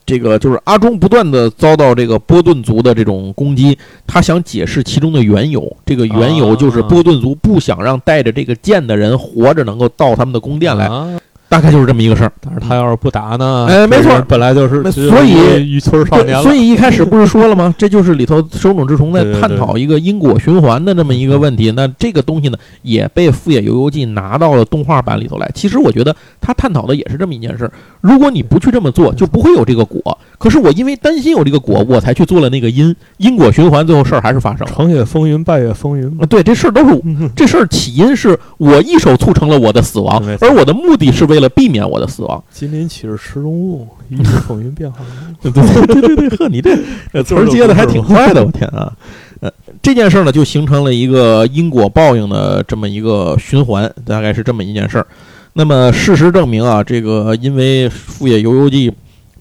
[0.05, 5.75] 这个就是阿忠不断的遭到这个波顿族的这种攻击，他想解释其中的缘由。
[5.87, 6.83] 这个缘由就是啊。
[6.87, 11.19] 波顿族不想让带着这个剑的人活着能够到他们的宫殿来，啊
[11.51, 12.33] 大概就是这么一个事儿。
[12.41, 13.67] 但是他要是不打呢？
[13.69, 17.75] 哎没错本来就是，那所以一个渔村少年，了，所以一开始不是说了吗？
[17.77, 21.73] 这就是里头手冢治虫在探讨一个因果循环的这么一个问题。
[21.73, 25.51] 那这个东西呢，也被富野由悠季拿到了动画版里头来。
[25.53, 30.17] 其实我觉得他探讨的也是这么一件事儿：如果你不去这么做，就不会有这个果。
[30.39, 34.73] 可是我因为担心有这个果，我才去做了那个因，因果循环，最后事儿还是发生了。
[34.73, 36.27] 成也风云，败也风云嘛啊，。
[36.27, 37.03] 对，这事儿都是
[37.35, 42.43] 这事儿起因是我一手促成了我的死亡而我的目的是为了避免我的死亡。
[42.51, 44.99] 金鳞岂是池中物，一日风云变化
[45.43, 45.51] 无。
[45.51, 46.79] 对对对对对，呵，你这
[47.13, 48.93] 这词儿接的还挺快的，我天啊！
[49.41, 55.07] 呃，这件事儿呢，就形成了一个因果报应的这么一个循环，大概是这么一件事儿。
[55.55, 58.93] 那么事实证明啊，这个因为富野由悠季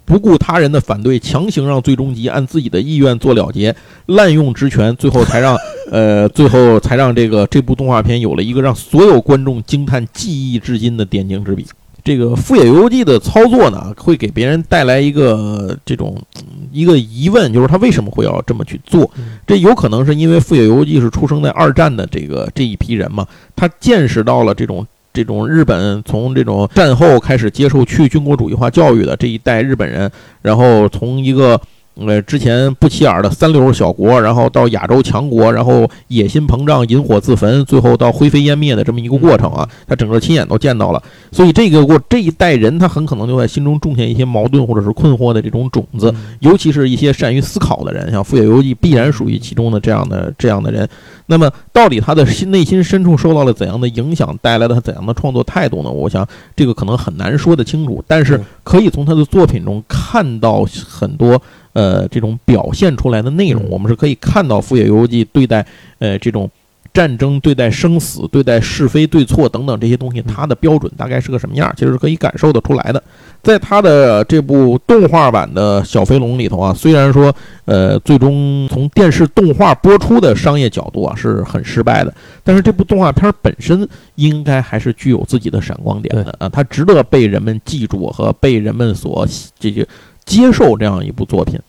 [0.05, 3.75] 不顾他人的反对，强行让最终集按自己的意愿做了结，
[4.05, 5.55] 滥用职权，最后才让
[5.91, 11.65] 呃，最后才让这个这部动画片有了一个让所有观众惊叹、记忆至今的点睛之笔。
[12.03, 19.09] 这个富野由悠季的操作呢，会给别人带来一个这种嗯一个疑问，就是他为什么会要这么去做？
[19.45, 31.59] 这有可能是因为富野由悠季是出生在二战的这个这一批人嘛，他见识到了这种这种日本从这种战后开始接受去军国主义化教育的这一代日本人，然后从一个。
[32.07, 41.01] 呃，之前不起眼的三流小国，然后到亚洲强国，然后野心膨胀、引火自焚，最后到灰飞烟灭的这么一个过程啊，他整个亲眼都见到了。
[41.31, 50.87] 所以这个过这一代人，他很可能就在心中种下一些矛盾或者是困惑的这种种子，尤其是一些善于思考的人，像富野由悠季必然属于其中的这样的这样的人。
[51.25, 55.91] 那么，到底他的心内心深处受到了怎样的影响，带来了他怎样的创作态度呢？
[55.91, 61.39] 我想这个可能很难说得清楚，但是嗯可以从他的作品中看到很多
[61.73, 63.63] 呃这种表现出来的内容。
[63.63, 65.65] 嗯我们是可以看到富野由悠季对待
[65.99, 66.49] 呃这种。
[66.91, 71.71] 战争对待生死、对待是非对错等等这些东西，他的标准大概是个什么样？
[71.77, 73.01] 其实是可以感受得出来的。
[73.43, 77.33] 在他的这部动画版的《小飞龙》里头啊，虽然说
[77.65, 82.11] 呃最终从电视动画播出的商业角度啊是很失败的，
[82.43, 89.27] 但是这部动画片本身应该还是具有自己的闪光点的啊，它值得被人们记住和被人们所
[89.59, 89.87] 这个
[90.29, 91.59] 接受这样一部作品。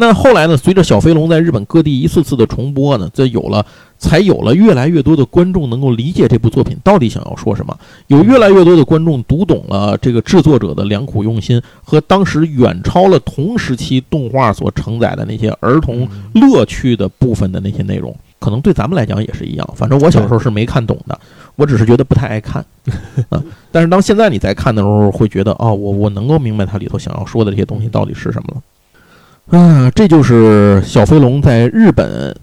[0.00, 0.56] 那后来呢？
[0.56, 3.66] 随着《小飞龙》在日本各地一次次的重播呢，这有了，
[3.98, 7.76] 才有了越来越多的观众能够理解这部作品到底想要说什么，
[8.06, 18.14] 有越来越多的观众读懂了这个制作者的良苦用心和当时远超了同时期动画所承载的那些儿童乐趣的部分的那些内容。
[18.40, 21.18] 可能对咱们来讲也是一样，反正我小时候是没看懂的，
[21.56, 22.64] 我只是觉得不太爱看
[23.28, 23.42] 啊。
[23.72, 29.58] 但是当现在你在看的时候，会觉得哦，我我能够明白它里头想要说的这些东西到底是什么了。
[29.58, 32.34] 啊，这就是小飞龙在日本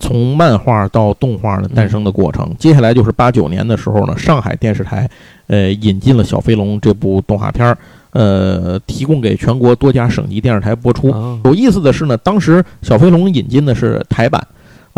[0.00, 2.52] 从漫画到动画的诞生的过程。
[2.58, 5.08] 接下来就是八九年的时候呢，上海电视台
[5.46, 7.78] 呃引进了《小飞龙》这部动画片儿，
[8.10, 11.10] 呃，提供给全国多家省级电视台播出。
[11.10, 14.44] 啊有意思的是呢，当时《小飞龙》引进的是台版，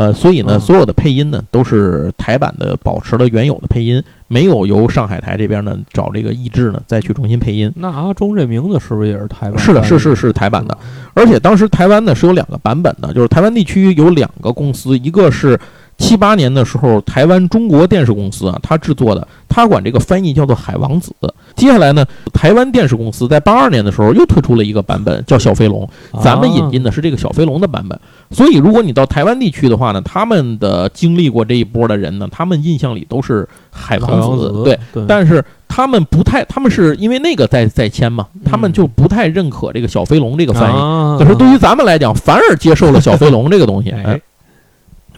[0.00, 7.70] 呃，所以呢，嗯所有的配音呢都是台版的，保持了原有的配音，没有由上海台这边呢找这个译制呢再去重新配音。
[7.76, 9.58] 那阿忠这名字是不是也是台湾？
[9.58, 10.74] 是的，是是是台版的，
[11.12, 15.60] 而且当时台湾呢是有两个版本的，就是台湾地区有两个公司，一个是
[15.98, 21.14] 七八年的时候台湾中国电视公司啊，它制作的，他管这个翻译叫做《海王子》。
[21.54, 25.86] 接下来呢，台湾电视公司在八二年的时候又推出了一个版本叫《小飞龙》，
[26.22, 28.00] 咱们引进的是这个小飞龙的版本。
[28.30, 34.78] 所以如果你到台湾地区的话呢，他们的经历过这一波的人呢，他们印象里都是海海王子，对。
[34.92, 40.76] 对，但是他们不太，他们是因为那个在在签嘛，他们就不太认可这个小飞龙这个翻译。
[40.76, 44.20] 啊可是对于咱们来讲，反而接受了小飞龙这个东西，哎哎，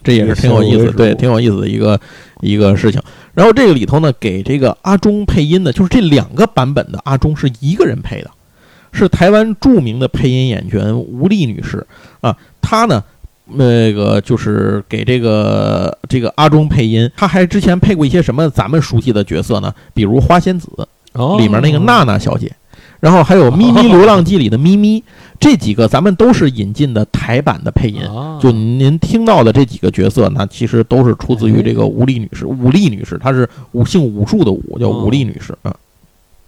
[0.03, 1.99] 这也是挺有意思，对，挺有意思的一个
[2.41, 2.99] 一个事情。
[3.35, 8.31] 然后这个里头呢，给这个阿忠配音的，就是这两个版本的阿忠是一个人配的，
[8.91, 11.85] 是台湾著名的配音演员吴丽女士
[12.21, 13.03] 啊，她呢。
[13.45, 19.71] 那个就是给这个这个阿忠配音，他还之前配过一些什么咱们熟悉的角色呢？
[19.93, 20.69] 比如花仙子，
[21.11, 22.49] 哦里面那个娜娜小姐，
[23.01, 25.03] 然后还有 《咪咪流浪记》里的咪咪，
[25.41, 28.01] 这几个咱们都是引进的台版的配音。
[28.07, 32.45] 啊就您听到的这几个角色，那其实都是出自于这个武力女士。
[32.45, 35.75] 武力女士，她是武姓武术的武，叫武力女士啊。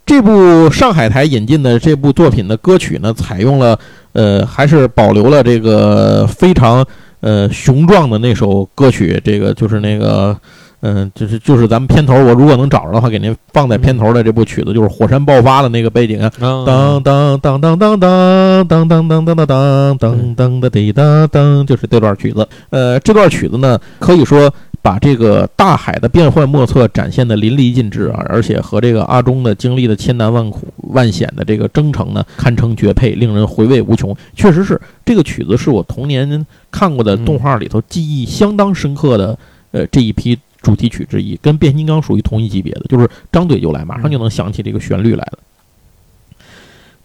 [0.06, 3.78] 这部上海台引进的这部作品的歌曲呢，采用了
[4.12, 6.86] 呃，还是保留了这个非常
[7.20, 10.34] 呃雄壮的那首歌曲，这个就是那个。
[10.82, 22.46] 嗯，就是就是咱们片头，我如果能找着的话，给您放在片头的这部曲子，就是火山爆发的那个背景啊，当当当当当当当当当当当当当当的滴当当，就是这段曲子。
[22.68, 24.52] 呃，这段曲子呢，可以说
[24.86, 34.16] 把这个大海的变幻莫测展现的淋漓尽致啊，而且和这个阿忠的经历的千难万苦万险的这个征程呢，堪称绝配，令人回味无穷。
[34.36, 39.36] 确实是这个曲子是我童年看过的动画里头记忆相当深刻的
[39.72, 40.38] 呃这一批。
[40.62, 45.38] 主题曲之一，跟变形金刚属于同一级别的，就是张嘴就来，马上就能想起这个旋律来了。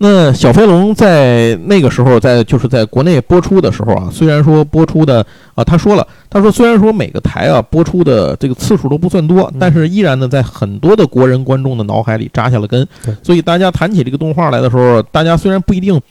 [0.03, 5.23] 那小飞龙在那个时候，在就是在国内播出的时候啊，虽然说播出的
[5.53, 13.15] 啊，他说了，他说虽然说每个台啊播出的这个次数都不算多，但是依然呢，在很多的国人观众的脑海里扎下了根对。
[13.21, 16.01] 所以大家谈起这个动画来的时候，大家虽然不一定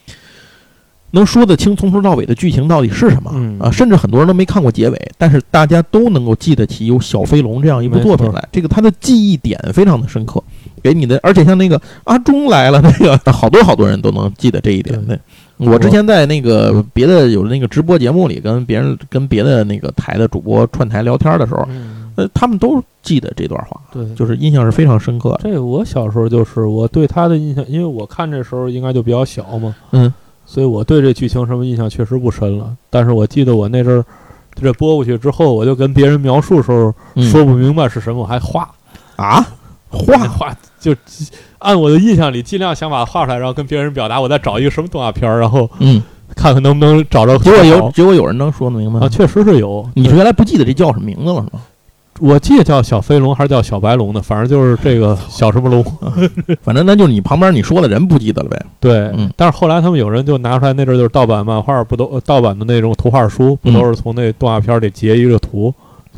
[1.10, 8.48] 能说得清从头到尾的剧情到底是什么嗯啊，甚至很多人都没看过结尾，但是大家都能够记得起有小飞龙这样一部作品来。
[8.52, 10.40] 这个他的记忆点非常的深刻，
[10.82, 14.96] 给你的，而且像那个阿忠来了，那个 好多好多人都能记得这一点。
[15.06, 15.18] 对。
[15.58, 21.98] 对，我之前在那个别的有那个直播节目里跟别人跟别的那个台的主播串台聊天的时候，嗯。
[22.16, 25.40] 呃，他们都记得这段话，对，就是印象是非常深刻的。
[25.44, 30.12] 这个我小时候就是我对他的印象，因为我看这时候应该就比较小嘛，嗯，
[30.44, 32.74] 所以我对这剧情什么印象确实不深了。
[32.90, 34.04] 但是我记得我那阵儿
[34.54, 37.30] 这播过去之后，我就跟别人描述的时候嗯。
[37.30, 38.68] 说不明白是什么，我还画。
[39.16, 39.46] 啊，
[39.90, 40.94] 画画 画，就
[41.58, 46.02] 按我的印象里尽量想把它画出来，然后跟别人表达我在找一个什么动画片儿，然后嗯，
[46.34, 49.86] 看看能不能找着结果有结果有人能说得明白吗啊，确实是有。
[49.94, 51.62] 你是原来不记得这叫什么名字了是吗？
[52.20, 55.82] 我记得叫小飞龙还是叫小白龙的，反正就是这个 小什么龙。
[56.62, 58.62] 反正那就是你旁边你说的人不记得了呗。
[58.78, 65.72] 对，嗯但是后来他们有人就拿出来，那阵儿就是盗版漫画，不都呃盗版的那种图画书，不嗯都是从那动画片里截一个图，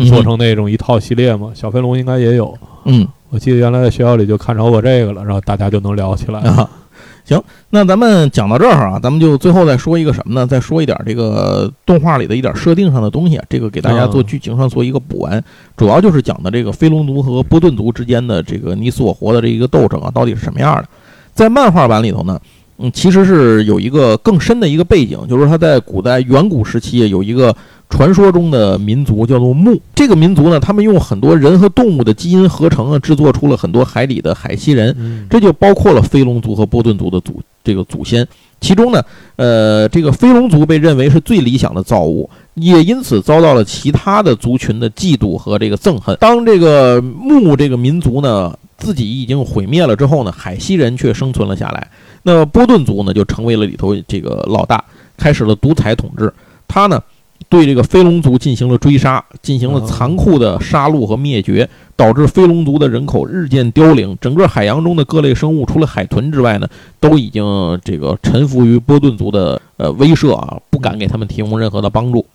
[0.08, 1.52] 做成那种一套系列吗？
[1.54, 2.52] 小飞龙应该也有。
[2.84, 6.38] 嗯我记得原来在学校里就看着过这个了，然后大家就能聊起来。
[6.40, 6.68] 啊，
[7.24, 10.46] 行，那咱们讲到这儿啊，咱们就最后再说一个什么呢？
[10.46, 15.42] 再说一点这个动画里的一点设定上的东西啊，这个给大家做嗯剧情上做一个补完，
[15.78, 20.88] 主要就是讲的这个飞龙族和波顿族之间的这个你死我活的这一个斗争啊，到底是什么样的？
[21.32, 22.38] 在漫画版里头呢，
[22.82, 27.54] 嗯，其实是有一个更深的一个背景，就是说他在古代远古时期有一个
[27.88, 29.80] 传说中的民族叫做木。
[29.94, 38.26] 这个民族呢，他们用很多人和动物的基因合成啊，制作出了很多海底的海西人，嗯，这就包括了飞龙族和波顿族的祖这个祖先。
[38.60, 39.02] 其中呢，
[39.36, 46.16] 呃，这个飞龙族被认为是最理想的造物，也因此遭到了其他的族群的嫉妒和这个憎恨。
[46.20, 51.88] 当这个木这个民族呢自己已经毁灭了之后呢，海西人却生存了下来。
[52.24, 54.84] 那波顿族呢就成为了里头这个老大，
[55.16, 56.32] 开始了独裁统治。
[56.66, 57.00] 他呢
[57.48, 61.68] 对这个飞龙族进行了追杀，进行了残酷的杀戮和灭绝。
[61.94, 66.66] 导致飞龙族的人口日渐凋零，整个海洋中的各类生物，除了海豚之外呢，
[66.98, 67.44] 都已经
[67.84, 72.26] 这个臣服于波顿族的呃威慑啊，不敢给他们提供任何的帮助。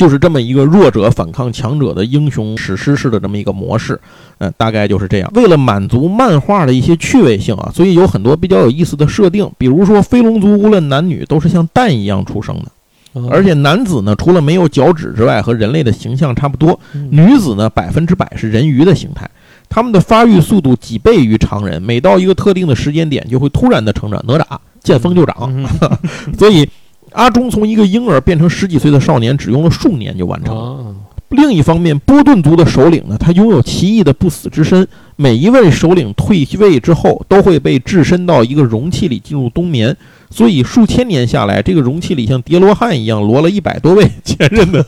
[0.00, 4.00] 就是这么一个弱者反抗强者的英雄史诗式的这么一个模式，
[4.38, 5.30] 嗯，大概就是这样。
[5.34, 16.80] 为了满足漫画的一些趣味性啊，所以有很多比较有意思的设定，比如说飞龙族无论男女都是像蛋一样出生的，而且男子呢除了没有脚趾之外和人类的形象差不多，
[17.10, 19.28] 女子呢百分之百是人鱼的形态。
[19.68, 25.52] 他们的发育速度几倍于常人，每到一个特定的时间点就会突然的成长，哪吒见风就长，
[26.38, 26.66] 所以。
[27.12, 30.94] 阿忠从一个婴儿变成十几岁的少年，只用了数年就完成了。
[31.30, 34.86] 另一方面，波顿族的首领呢，他拥有奇异的不死之身。
[35.14, 39.96] 每一位首领退位之后，都会被置身到一个容器里进入冬眠。
[40.28, 44.84] 所以数千年下来，这个容器里像叠罗汉一样摞了一百多位 前任的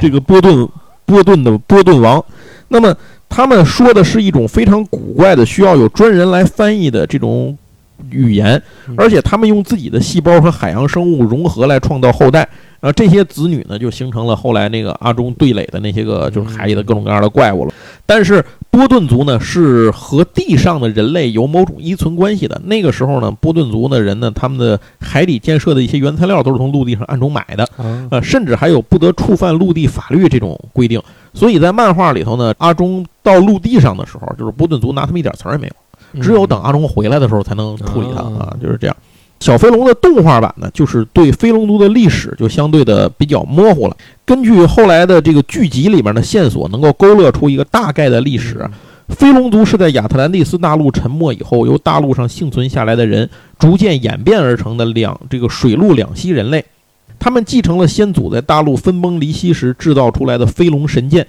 [0.00, 0.68] 这个波顿
[1.04, 2.24] 波顿的波顿王。
[2.68, 2.96] 那么
[3.28, 7.56] 他们说的是一种非常古怪的，需要有专人来翻译的这种。
[8.10, 8.60] 语言，
[8.96, 12.40] 而且他们用自己的细胞和海洋生物融合来创造后代，
[12.80, 17.72] 然后这些子女呢，就形成了后来那个阿忠对垒的那些个就是海里的各种各样的怪物了。
[18.04, 22.60] 但是波顿族呢，是和地上的人类有某种依存关系的。
[22.64, 27.66] 那个时候呢，波顿族的人呢，他们的海底建设的一些原材料都是从陆地上暗中买的，
[28.10, 31.02] 呃，甚至还有不得触犯陆地法律这种规定。
[31.32, 35.72] 所以在漫画里头呢，阿忠到陆地上的时候，就是波顿族拿他们一点词儿也没有。
[36.20, 38.96] 只有等阿忠回来的时候才能处理它啊，就是这样。
[39.40, 43.94] 小飞龙的动画版呢，就是对飞龙族的历史就相对的比较模糊了。
[44.24, 48.68] 根据后来的这个剧集里面的线索，能够勾勒出一个大概的历史。
[49.08, 56.64] 飞龙族是在亚特兰蒂斯大陆沉没以后，由大陆上幸存下来的人逐渐演变而成的两这个水陆两栖人类。
[57.18, 61.26] 他们继承了先祖在大陆分崩离析时制造出来的飞龙神剑。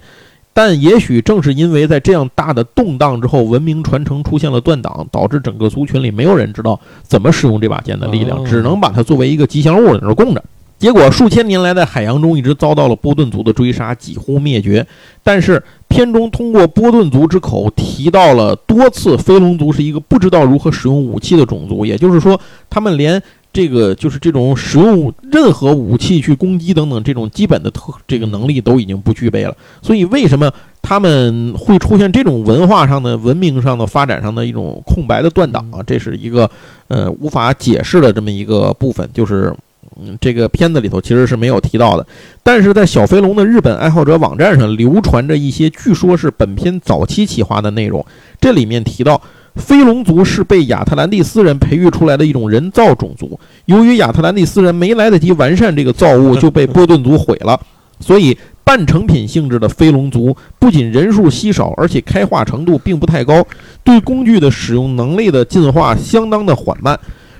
[0.58, 10.42] 但也许正是因为在这样大的动荡之后，文明传承出现了断档，导致整个族群里没有人知道怎么使用这把剑的力量，只能把它作为一个吉祥物在那供着。
[10.76, 14.84] 结果数千年来在海洋中一直遭到了波顿族的追杀，几乎灭绝。
[15.22, 23.22] 但是片中通过波顿族之口提到了多次，飞龙族是一个不知道如何使用武器的种族，也就是说，他们连。
[23.52, 35.82] 这个就是这种使用任何武器去攻击等等这种基本的特这个能力都已经不具备了，所以为什么他们会出现这种文化上的、文明上的发展上的一种空白的断档啊？
[35.84, 36.48] 这是一个
[36.86, 39.52] 呃无法解释的这么一个部分，就是
[40.00, 42.06] 嗯这个片子里头其实是没有提到的，
[42.42, 48.04] 但是在小飞龙的日本爱好者网站上流传着一些据说是本片早期企划的内容，
[48.40, 49.20] 这里面提到。
[49.58, 53.38] 飞龙族是被亚特兰蒂斯人培育出来的一种人造种族。
[53.66, 57.60] 由于亚特兰蒂斯人没来得及完善这个造物，就被波顿族毁了。
[58.00, 63.44] 所以，半成品性质的飞龙族不仅人数稀少，而且开化程度并不太高，
[63.82, 66.98] 对工具的使用能力的进化相当的缓慢。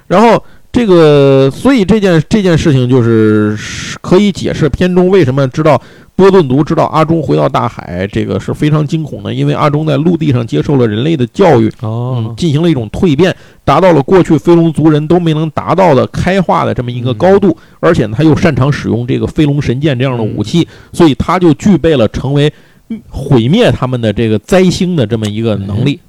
[0.09, 3.57] 然后，这个，所以这件这件事情就是
[4.01, 5.81] 可以解释片中为什么知道。
[6.19, 13.33] 波顿族知道阿忠回到大海，这个是非常惊恐的，因为阿忠在陆地上接受了人类的教育，哦，进行了一种蜕变，
[13.65, 22.53] 达到了过去飞龙族人都没能达到的开化的这么一个高度，而且他又擅长使用这个飞龙神剑这样的武器，所以他就具备了成为
[23.09, 26.01] 毁灭他们的这个灾星的这么一个能力。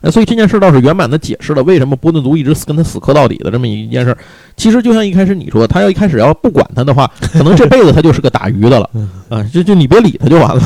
[0.00, 4.16] 那所以这件事倒是圆满的解释了为什么波顿族一直死跟他死磕到底的这么一件事。
[4.56, 8.90] 其实就像一开始你说，他要一开始要不管他的话，可能这辈子他就是个打鱼的了
[9.28, 9.42] 啊！
[9.52, 10.62] 就就你别理他就完了。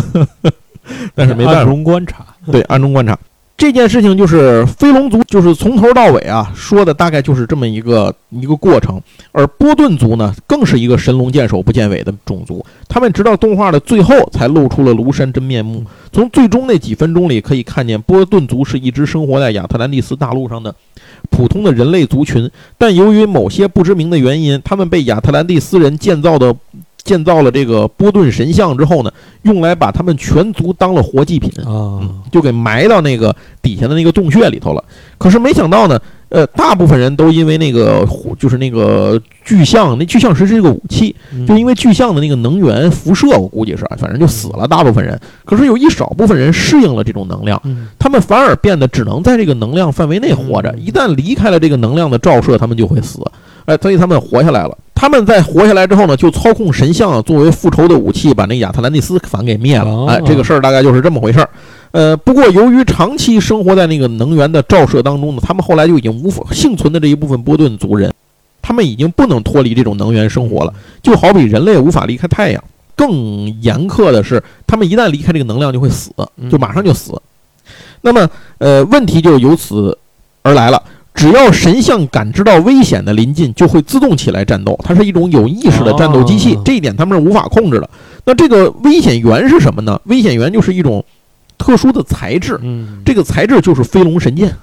[1.15, 3.19] 但是没办法，暗中观察，对，暗中观察。
[3.63, 9.01] 这件事情就是飞龙族，就是从头到尾啊，说的大概就是这么一个一个过程。
[9.31, 12.67] 而波顿族呢，更是一个神龙见首不见尾的种族。
[12.89, 15.85] 他们直到动画的最后才露出了庐山真面目。
[16.11, 20.75] 从最终那几分钟里可以看见，波顿族是一只生活在亚特兰蒂斯大陆上的
[21.31, 26.53] 普通的人类族群，但由于某些不知名的原因，他们被亚特兰蒂斯人建造的。
[27.05, 32.01] 建造了这个波顿神像之后呢，用来把他们全族当了活祭品啊，
[32.31, 34.85] 就给埋到那个底下的那个洞穴里头了。
[35.19, 38.07] 可是没想到呢，呃，大部分人都因为那个
[38.39, 41.15] 就是那个巨像，那巨像石是一个武器，
[41.47, 45.19] 就因为巨像的那个能源辐射，我估计是，反正就死了大部分人。
[45.45, 47.61] 可是有一少部分人适应了这种能量，
[47.99, 53.21] 他们反而变得只能在这个能量范围内活着，一旦离开了这个能量的照射，他们就会死。
[53.65, 54.77] 哎，所以他们活下来了。
[55.03, 60.07] 他们在活下来之后呢，就操控神像作为复仇的武器，把那亚特兰蒂斯反给灭了。
[60.07, 61.49] 哎，这个事儿大概就是这么回事儿。
[61.91, 68.15] 呃，不过由于长期生活在那个能源的照射当中呢，他们后来就已经无法幸存的这一部分波顿族人，
[68.63, 70.73] 他们已经不能脱离这种能源生活了。
[71.03, 72.63] 就好比人类无法离开太阳，
[72.95, 76.13] 更严苛的是，他们一旦离开这个能量就会死，
[76.49, 77.21] 就马上就死。
[78.03, 79.99] 那么，呃，问题就由此
[80.43, 80.81] 而来了。
[81.15, 84.79] 只要神像感知到危险的临近，就会自动起来战斗。
[84.83, 87.91] 它是一种有意识的战斗机器，哦这一点他们是无法控制的。
[88.25, 90.01] 那这个危险源是什么呢？
[90.05, 91.05] 危险源就是一种
[91.59, 94.55] 特殊的材质，嗯，这个材质就是飞龙神剑。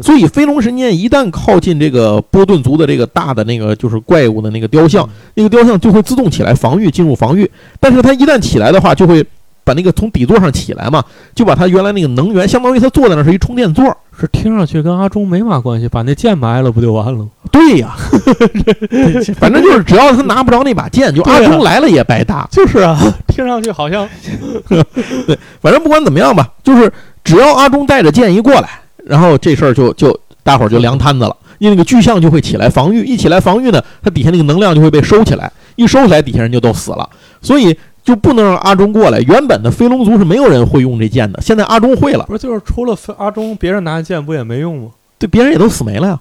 [0.00, 7.50] 所以飞龙神剑一旦靠近这个波顿族的这个大的那个就是怪物的那个雕像，那个雕像就会自动起来防御，进入防御。
[7.80, 9.26] 但是它一旦起来的话，就会
[9.70, 13.96] 把那个从底座上起来嘛，就把他原来那个能源，相当于他坐在那是一充电座。
[14.18, 17.28] 是听上去跟阿忠没嘛关系，把那剑埋了不就完了吗？
[17.52, 17.94] 对呀，
[19.38, 22.46] 反正就是只要他拿不着那把剑，就阿忠来了也白搭。
[22.50, 22.98] 就是啊，
[23.28, 24.08] 听上去好像
[24.68, 26.92] 对反正不管怎么样吧，就是
[27.22, 28.68] 只要阿忠带着剑一过来，
[29.06, 37.08] 然后这事儿就就大伙儿就凉摊子了，因为那个巨象就会起来防御，一起来防御呢，它底下那个能量就会被收起来，一收起来底下人就都死了，
[37.40, 39.20] 所以就不能让阿忠过来。
[39.20, 44.90] 原本的飞龙族是没有人会用这剑的，现在阿忠会了，不是就是除了阿忠，别人拿剑不也没用吗？
[45.18, 46.20] 对别人也都死没了呀。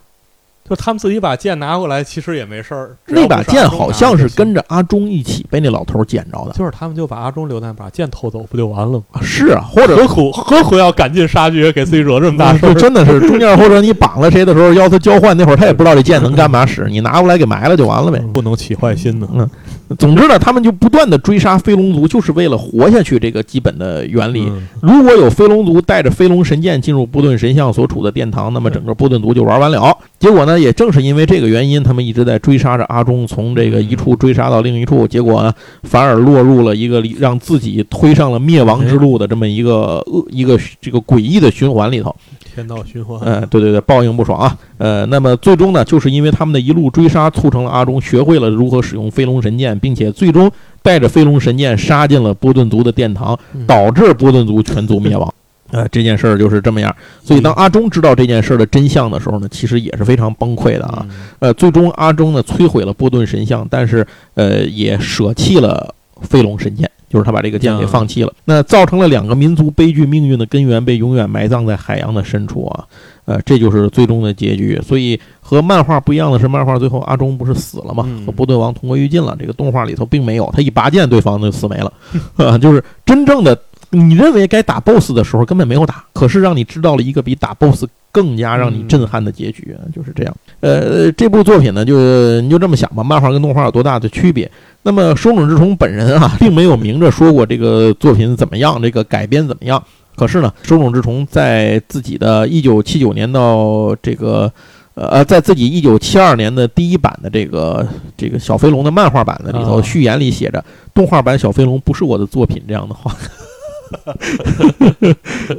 [0.70, 2.96] 就他们自己把剑拿过来，其实也没事儿。
[3.08, 9.04] 那把剑好像是跟着阿忠一起被那老头儿捡着的，就是他们就把阿忠留那把剑偷走，不就完了吗？
[9.12, 12.74] 啊是啊，或者何苦何苦要赶尽杀绝，给自己惹这么大事就儿？
[12.76, 18.20] 真的是中间或者你绑了谁的时候要他交换，那会儿他也不知道这剑能干嘛使，你拿过来给埋了就完了呗。
[18.32, 19.28] 不能起坏心呢。
[19.34, 19.50] 嗯
[19.98, 24.46] 总之呢，他们就不断的追杀飞龙族，就是为了活下去这个基本的原理。
[24.48, 29.98] 嗯如果有飞龙族带着飞龙神剑进入波顿神像所处的殿堂，那么整个波顿族就玩完了。
[30.20, 35.54] 结果呢，也正是因为这个原因，他们一直在追杀着阿忠，从这个一处追杀到另一处，结果呢，
[35.84, 42.16] 反而落入了一个让自己推上了灭亡之路的这么一个恶一个这个诡异的循环里头。
[42.54, 43.20] 天道循环。
[43.22, 44.58] 呃，对对对，报应不爽啊。
[44.78, 50.52] 呃，那么最终呢，就是因为他们的一路追杀，促成了阿忠学会了如何使用飞龙神剑，并且最终
[50.82, 55.34] 带着飞龙神剑杀进了波顿族的殿堂，嗯导致波顿族全族灭亡。
[55.72, 56.96] 呃，这件事儿就是这么样。
[57.24, 61.06] 所以当阿忠知道这件事儿的真相的时候呢，其实也是非常崩溃的啊。
[61.10, 68.34] 嗯呃，最终阿忠呢摧毁了波顿神像，但是呃也舍弃了飞龙神剑，就是他把这个剑给放弃了。
[68.46, 72.86] 那造成了两个民族悲剧命运的根源被永远埋葬在海洋的深处啊。
[73.26, 74.82] 呃，这就是最终的结局。
[74.84, 78.04] 所以和漫画不一样的是，漫画最后阿忠不是死了吗？
[78.08, 79.38] 嗯和波顿王同归于尽了。
[79.40, 81.94] 这个动画里头并没有，他一拔剑，对方就死没了。
[82.38, 83.56] 啊， 就是真正的
[83.92, 90.36] 你认为该打 BOSS 的时候根本没有打，可是让你知道了一个比打 BOSS 更加让你震撼的结局，就是这样。
[90.60, 94.50] 呃，这部作品呢，就你就这么想吧，漫画跟动画有多大的区别？
[94.84, 99.82] 那么手冢治虫本人啊，并没有明着说过这个作品怎么样，这个改编怎么样。
[100.16, 104.52] 可是呢，手冢治虫在自己的一九七九年到这个。
[104.96, 107.88] 呃，在自己一九七二年的第一版的这个
[108.18, 110.62] 这个小飞龙的漫画版的里头，啊序言里写着
[110.94, 113.16] “动画版小飞龙不是我的作品”这样的话。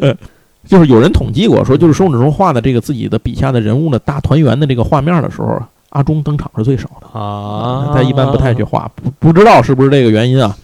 [0.01, 0.15] 呃
[0.69, 7.19] 就是有人统计过，说就是手指中画的这个自己的笔下的人物的大团圆的这个画面的时候，阿忠登场是最少的。
[7.19, 10.55] 啊，他一般不太去画，不不知道是不是这个原因啊。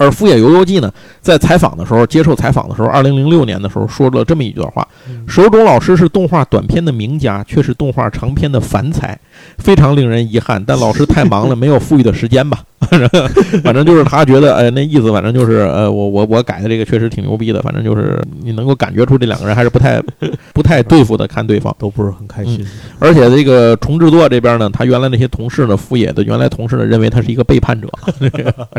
[0.00, 0.90] 而《富野由悠季》呢，
[1.20, 9.18] 在采访的时候，接受采访的时候，二零零六年的时候说了这么一段话：嗯手冢老师是动画短片的名家，却是动画长片的凡才，
[9.58, 10.64] 非常令人遗憾。
[10.66, 12.60] 但老师太忙了，没有富裕的时间吧。
[13.62, 17.60] 反正就是他觉得，哎，那意思反正就是，呃，我我我改的这个确实挺牛逼的。
[17.60, 20.02] 反正就是你能够感觉出这两个人还是不太
[20.54, 21.70] 不太对付的，看对方。
[21.78, 22.66] 都不是很开心。
[22.98, 27.88] 而且这个重制作这边呢，他原来那些同事呢，富野的原来同事呢，认为他是一个背叛者，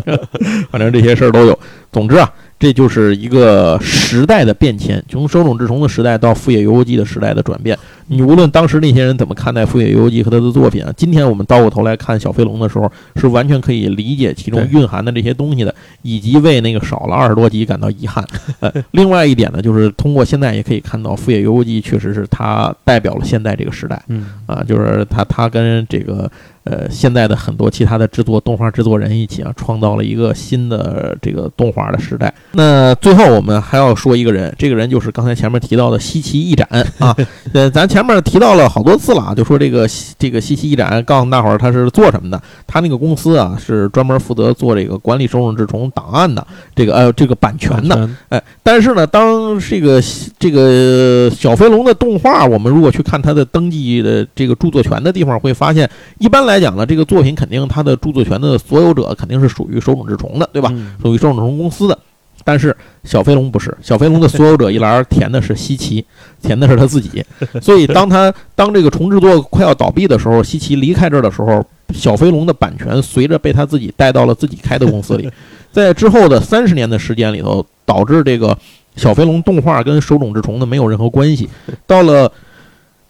[0.70, 1.58] 反正这些事儿都有。
[1.92, 7.78] 总之啊，这就是一个时代的变迁，从手冢治虫的时代到富野由悠季的时代的转变。
[8.08, 18.26] 你无论当时那些人怎么看待富野由悠季和他的作品啊，今天我们倒过头来看小飞龙的时候，是完全可以理解其中蕴含的这些东西的，以及为那个少了二十多集感到遗憾。
[18.62, 24.02] 呃，另外一点呢，就是通过现在也可以看到，富野由悠季确实是他代表了现在这个时代。
[24.08, 26.30] 嗯啊，就是他他跟这个
[26.64, 32.34] 呃现在的很多其他的制作动画制作人一起啊，创造了一个新的这个动画的时代。
[32.52, 36.68] 那最后我们还要说一个人，这个人就是刚才前面提到的西崎一展
[37.00, 37.16] 啊。
[37.54, 42.42] 呃，咱前面提到了好多次了啊，就说这个西这个西崎一展，告诉大伙儿他是做什么的。
[42.68, 46.46] 他那个公司啊，是专门负责做这个管理手冢治虫档案的，
[46.76, 47.96] 这个呃这个版权的。
[47.96, 50.02] 全哎，但是呢，当这个
[50.40, 60.70] 这个小飞龙的动画，我们如果去看它的登记的这个著作权的地方，会发现，一般来讲呢，这个作品肯定它的著作权的所有者肯定是属于手冢治虫的，对吧？
[60.74, 61.98] 嗯属于手冢治虫公司的。
[62.44, 66.04] 但是小飞龙不是，小飞龙的 所有者一栏填的是西奇，
[66.42, 67.24] 填的是他自己。
[67.62, 71.64] 所以当他当这个重制作快要倒闭的时候，西奇离开这儿的时候，
[71.94, 75.30] 小飞龙的版权随着被他自己带到了自己开的公司里。
[75.72, 78.58] 在之后的三十年的时间里头，导致这个
[78.96, 81.48] 小飞龙动画跟手冢治虫的没有任何关系。
[81.86, 82.32] 到了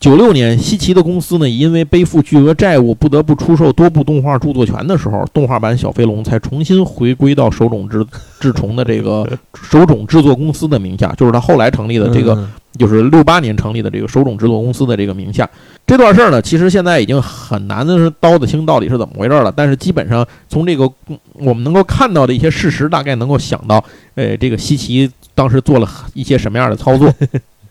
[0.01, 8.03] 九六年，西奇的公司呢，因为背负巨额债务，不得不出售多部动画著作权的时候，动画版小飞龙才重新回归到手冢治
[8.39, 12.49] 治虫的这个 手冢制作公司的名下，就是他后来成立的这个，嗯
[12.79, 15.47] 就是六八年成立的这个手冢制作公司的这个名下。
[15.85, 23.83] 这段事儿呢，其实现在已经很难的是叨得清到底是怎么回事了，但是基本上从这个嗯我们能够看到的一些事实，大概能够想到，
[24.15, 27.13] 呃，这个西奇当时做了一些什么样的操作，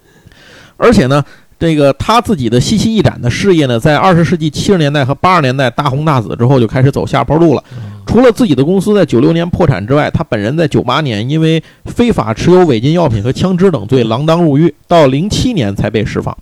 [0.79, 1.25] 而且呢。
[1.61, 7.63] 这个他自己的西西一展的事业呢，在二十世纪七十年代和八十年代大红大紫之后，就开始走下坡路了。
[8.07, 16.37] 除了自己的公司在九六年破产之外，他本人在九八年因为非法持有违禁药品和枪支等罪锒铛入狱，到零七年才被释放。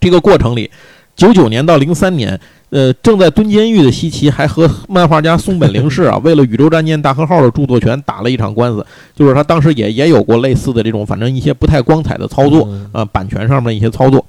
[0.00, 0.68] 这个过程里，
[1.14, 2.38] 九九年到零三年，
[2.70, 8.84] 呃，正在蹲监狱的西奇还和漫画家松本零士啊， 为了《宇宙战舰大和号》的著作权打了一场官司。
[9.14, 12.66] 就是他当时也也有过类似的这种，反正一些不太光彩的操作。
[12.68, 14.24] 嗯啊，版权上面的一些操作，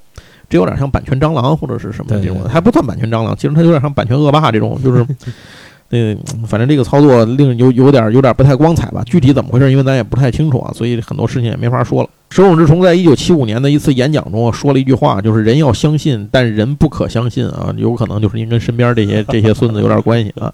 [0.49, 5.07] 这有点像版权蟑螂或者是什么这种还不算版权蟑螂，其实它有点像版权恶霸这种，就是，
[5.89, 6.15] 呃，
[6.45, 9.01] 反正这个操作令有有点有点不太光彩吧。
[9.05, 12.09] 具体怎么回事，因为咱也不太清楚啊，所以很多事情也没法说了。
[12.33, 20.51] 手冢治虫在一九七五年的一次演讲中说了一句话，就是人要相信，但人不可相信啊，有可能就是您跟身边这些这些孙子有点关系啊。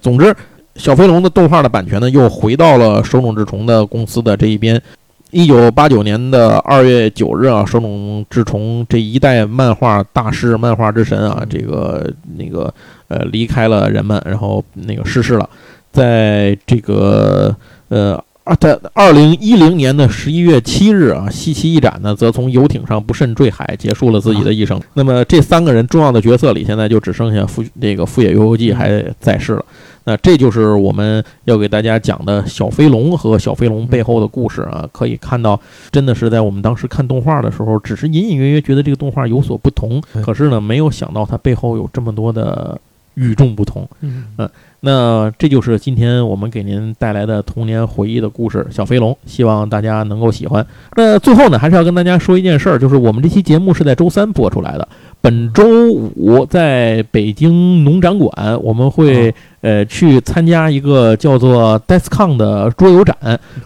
[0.00, 0.34] 总之，
[0.76, 4.80] 小飞龙的动画的版权呢，又回到了手冢治虫的公司的这一边。
[5.30, 12.72] 一九八九年的二月九日啊，手冢治虫这一代漫画大师、漫画之神啊，这个那个
[13.08, 15.46] 呃离开了人们，然后那个逝世了。
[15.92, 17.54] 在这个
[17.88, 18.18] 呃
[18.48, 24.80] 啊，在二零一零年的十一月七日啊，西奇一展呢，则从游艇上不慎坠海，结束了自己的一生。
[24.94, 29.64] 那么这三个人重要的角色里，现在就只剩下富这个富野由悠季还在世了。
[30.04, 34.88] 那这就是我们要给大家讲的小飞龙和小飞龙背后的故事啊。
[34.90, 35.60] 可以看到，
[35.92, 42.80] 真的是在我们当时看动画的时候，只是隐隐约约觉得这个动画有所不同，可是呢，没有想到它背后有这么多的
[43.18, 43.88] 与众不同。
[44.00, 44.48] 嗯
[44.80, 50.64] 那这就是今天我们给您带来的童年回忆的故事《小飞龙》，希望大家能够喜欢。
[50.94, 54.86] 那最后呢，还是要跟大家说一件事儿，就是我们这期节目是在周三播出来的。
[55.20, 58.32] 本周五在北京农展馆，
[58.62, 63.16] 我们会呃去参加一个叫做 DESCON 的桌游展。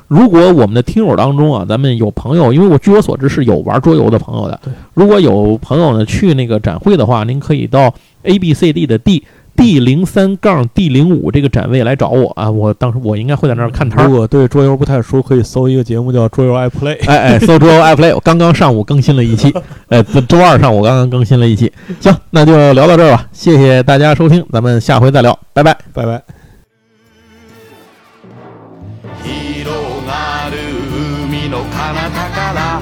[0.08, 9.22] 如果我们的听友当中啊，咱们有朋友，因为我据我所知是有玩桌游的朋友的对，如果有朋友呢去那个展会的话，您可以到 A B C D 的 D。
[9.55, 12.47] D 零三杠 D 零五这个展位来找我啊！
[12.51, 14.07] 我当时我应该会在那儿看摊儿。
[14.07, 16.95] 如果对桌游不太熟，可以搜一个节目叫《桌游爱 play》。
[17.09, 19.51] 哎哎，搜桌游 iPlay，我刚刚上午更新了一期，
[19.89, 21.73] 呃，周二上午刚刚更新了一期。
[21.99, 25.75] 行，那就聊到这儿吧，谢谢大家收听，咱们下回再聊，拜拜。
[25.91, 26.21] 拜拜。
[29.23, 29.73] 広
[30.05, 30.57] がる
[31.27, 32.79] 海の彼方から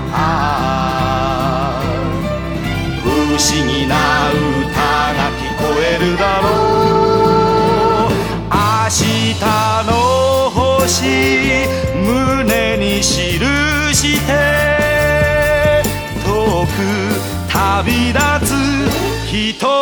[3.01, 3.95] 不思議な
[4.29, 4.58] 歌が聞こえ
[6.00, 6.50] るだろう。
[8.50, 8.56] 明
[8.90, 9.40] 日
[9.86, 9.92] の
[10.50, 14.28] 星胸に記して
[16.24, 16.68] 遠く
[17.48, 18.48] 旅立つ
[19.28, 19.79] 人